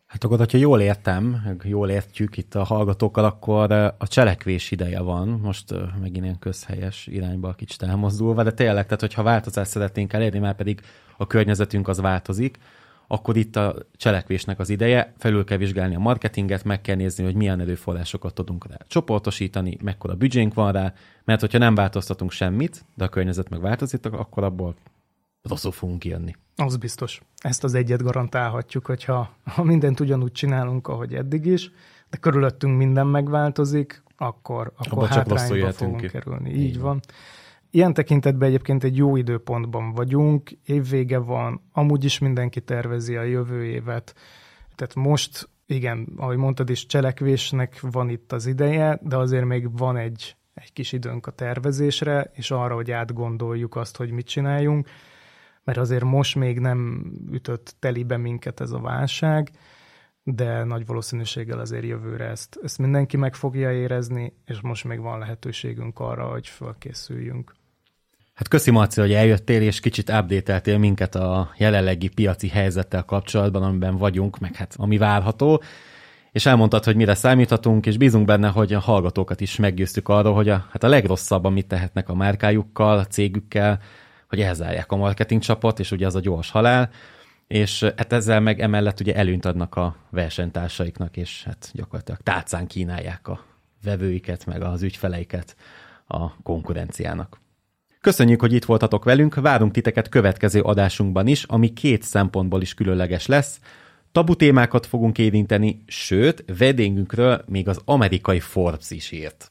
Hát 0.09 0.25
akkor, 0.25 0.39
hogyha 0.39 0.59
jól 0.59 0.81
értem, 0.81 1.43
jól 1.63 1.91
értjük 1.91 2.37
itt 2.37 2.55
a 2.55 2.65
hallgatókkal, 2.65 3.25
akkor 3.25 3.73
a 3.73 4.07
cselekvés 4.07 4.71
ideje 4.71 5.01
van, 5.01 5.29
most 5.29 5.75
megint 6.01 6.25
ilyen 6.25 6.39
közhelyes 6.39 7.07
irányba 7.07 7.53
kicsit 7.53 7.83
elmozdulva, 7.83 8.43
de 8.43 8.53
tényleg, 8.53 8.85
tehát 8.85 9.01
hogyha 9.01 9.23
változást 9.23 9.71
szeretnénk 9.71 10.13
elérni, 10.13 10.39
már 10.39 10.55
pedig 10.55 10.81
a 11.17 11.27
környezetünk 11.27 11.89
az 11.89 12.01
változik, 12.01 12.59
akkor 13.07 13.37
itt 13.37 13.57
a 13.57 13.75
cselekvésnek 13.97 14.59
az 14.59 14.69
ideje, 14.69 15.13
felül 15.19 15.45
kell 15.45 15.59
vizsgálni 15.59 15.95
a 15.95 15.99
marketinget, 15.99 16.65
meg 16.65 16.81
kell 16.81 16.97
nézni, 16.97 17.25
hogy 17.25 17.35
milyen 17.35 17.61
erőforrásokat 17.61 18.35
tudunk 18.35 18.67
rá 18.67 18.77
csoportosítani, 18.87 19.77
mekkora 19.83 20.15
büdzsénk 20.15 20.55
van 20.55 20.73
rá, 20.73 20.93
mert 21.25 21.41
hogyha 21.41 21.59
nem 21.59 21.75
változtatunk 21.75 22.31
semmit, 22.31 22.85
de 22.95 23.05
a 23.05 23.09
környezet 23.09 23.49
meg 23.49 23.61
változik, 23.61 24.07
akkor 24.07 24.45
abból 24.45 24.75
rosszul 25.49 25.73
fogunk 25.73 26.05
jönni. 26.05 26.35
Az 26.57 26.77
biztos. 26.77 27.21
Ezt 27.39 27.65
az 27.65 27.75
egyet 27.75 28.03
garantálhatjuk, 28.03 28.87
hogyha 28.87 29.37
ha 29.45 29.63
mindent 29.63 30.01
ugyanúgy 30.01 30.33
csinálunk, 30.33 30.89
ahogy 30.89 31.15
eddig 31.15 31.47
is, 31.47 31.71
de 32.11 32.17
körülöttünk 32.17 32.77
minden 32.77 33.07
megváltozik, 33.07 34.03
akkor, 34.17 34.73
akkor 34.77 35.09
hátrányba 35.09 35.73
fogunk 35.73 36.01
ki. 36.01 36.09
kerülni. 36.09 36.51
Így, 36.51 36.61
Így 36.61 36.75
van. 36.75 36.85
van. 36.85 37.01
Ilyen 37.71 37.95
tekintetben 37.95 38.49
egyébként 38.49 38.85
egy 38.85 38.97
jó 38.97 39.17
időpontban 39.17 39.93
vagyunk, 39.93 40.51
évvége 40.65 41.19
van, 41.19 41.61
amúgy 41.73 42.05
is 42.05 42.19
mindenki 42.19 42.61
tervezi 42.61 43.17
a 43.17 43.23
jövő 43.23 43.65
évet. 43.65 44.15
Tehát 44.75 44.95
most, 44.95 45.49
igen, 45.67 46.09
ahogy 46.17 46.37
mondtad 46.37 46.71
is, 46.71 46.87
cselekvésnek 46.87 47.81
van 47.81 48.09
itt 48.09 48.33
az 48.33 48.47
ideje, 48.47 48.99
de 49.03 49.17
azért 49.17 49.45
még 49.45 49.77
van 49.77 49.97
egy, 49.97 50.37
egy 50.55 50.73
kis 50.73 50.93
időnk 50.93 51.27
a 51.27 51.31
tervezésre, 51.31 52.31
és 52.35 52.51
arra, 52.51 52.75
hogy 52.75 52.91
átgondoljuk 52.91 53.77
azt, 53.77 53.97
hogy 53.97 54.11
mit 54.11 54.27
csináljunk 54.27 54.89
mert 55.69 55.81
azért 55.81 56.05
most 56.05 56.35
még 56.35 56.59
nem 56.59 57.13
ütött 57.33 57.75
telibe 57.79 58.17
minket 58.17 58.61
ez 58.61 58.71
a 58.71 58.81
válság, 58.81 59.51
de 60.23 60.65
nagy 60.65 60.87
valószínűséggel 60.87 61.59
azért 61.59 61.85
jövőre 61.85 62.25
ezt, 62.25 62.59
ezt 62.63 62.79
mindenki 62.79 63.17
meg 63.17 63.35
fogja 63.35 63.73
érezni, 63.73 64.33
és 64.47 64.61
most 64.61 64.85
még 64.85 65.01
van 65.01 65.19
lehetőségünk 65.19 65.99
arra, 65.99 66.25
hogy 66.25 66.47
fölkészüljünk. 66.47 67.55
Hát 68.35 68.49
köszi 68.49 68.71
Marci, 68.71 69.01
hogy 69.01 69.13
eljöttél, 69.13 69.63
és 69.63 69.81
kicsit 69.81 70.11
update 70.11 70.79
minket 70.79 71.15
a 71.15 71.51
jelenlegi 71.57 72.09
piaci 72.09 72.49
helyzettel 72.49 73.05
kapcsolatban, 73.05 73.63
amiben 73.63 73.97
vagyunk, 73.97 74.39
meg 74.39 74.55
hát 74.55 74.75
ami 74.77 74.99
várható, 74.99 75.63
és 76.33 76.47
elmondtad, 76.47 76.85
hogy 76.85 76.97
mire 76.97 77.15
számíthatunk, 77.15 77.87
és 77.87 77.97
bízunk 77.97 78.27
benne, 78.27 78.49
hogy 78.49 78.73
a 78.73 78.81
hallgatókat 78.81 79.41
is 79.41 79.57
meggyőztük 79.57 80.09
arról, 80.09 80.35
hogy 80.35 80.49
a, 80.49 80.67
hát 80.71 80.83
a 80.83 80.89
legrosszabb, 80.89 81.45
amit 81.45 81.67
tehetnek 81.67 82.09
a 82.09 82.15
márkájukkal, 82.15 82.99
a 82.99 83.07
cégükkel, 83.07 83.81
hogy 84.29 84.41
elzárják 84.41 84.93
a 84.93 84.97
marketing 84.97 85.43
csapot, 85.43 85.79
és 85.79 85.91
ugye 85.91 86.07
az 86.07 86.15
a 86.15 86.21
gyors 86.21 86.51
halál, 86.51 86.91
és 87.47 87.83
hát 87.83 88.13
ezzel 88.13 88.41
meg 88.41 88.61
emellett 88.61 89.01
ugye 89.01 89.15
előnyt 89.15 89.45
adnak 89.45 89.75
a 89.75 89.97
versenytársaiknak, 90.11 91.17
és 91.17 91.45
hát 91.45 91.71
gyakorlatilag 91.73 92.21
tálcán 92.21 92.67
kínálják 92.67 93.29
a 93.29 93.45
vevőiket, 93.83 94.47
meg 94.47 94.63
az 94.63 94.83
ügyfeleiket 94.83 95.57
a 96.07 96.43
konkurenciának. 96.43 97.41
Köszönjük, 98.01 98.41
hogy 98.41 98.53
itt 98.53 98.65
voltatok 98.65 99.05
velünk, 99.05 99.35
várunk 99.35 99.73
titeket 99.73 100.09
következő 100.09 100.61
adásunkban 100.61 101.27
is, 101.27 101.45
ami 101.45 101.73
két 101.73 102.03
szempontból 102.03 102.63
is 102.63 102.75
különleges 102.75 103.27
lesz. 103.27 103.61
Tabu 104.13 104.37
témákat 104.37 104.87
fogunk 104.87 105.19
érinteni, 105.19 105.83
sőt, 105.87 106.45
vedényünkről 106.59 107.45
még 107.47 107.69
az 107.69 107.81
amerikai 107.85 108.41
Forbes 108.41 108.91
is 108.91 109.11
írt. 109.11 109.51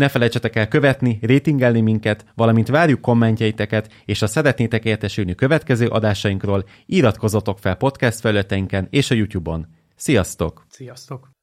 Ne 0.00 0.08
felejtsetek 0.08 0.56
el 0.56 0.68
követni, 0.68 1.18
rétingelni 1.22 1.80
minket, 1.80 2.24
valamint 2.34 2.68
várjuk 2.68 3.00
kommentjeiteket, 3.00 3.92
és 4.04 4.20
ha 4.20 4.26
szeretnétek 4.26 4.84
értesülni 4.84 5.34
következő 5.34 5.86
adásainkról, 5.86 6.64
iratkozzatok 6.86 7.58
fel 7.58 7.74
podcast 7.74 8.20
felületeinken 8.20 8.86
és 8.90 9.10
a 9.10 9.14
YouTube-on. 9.14 9.66
Sziasztok! 9.96 10.66
Sziasztok! 10.68 11.39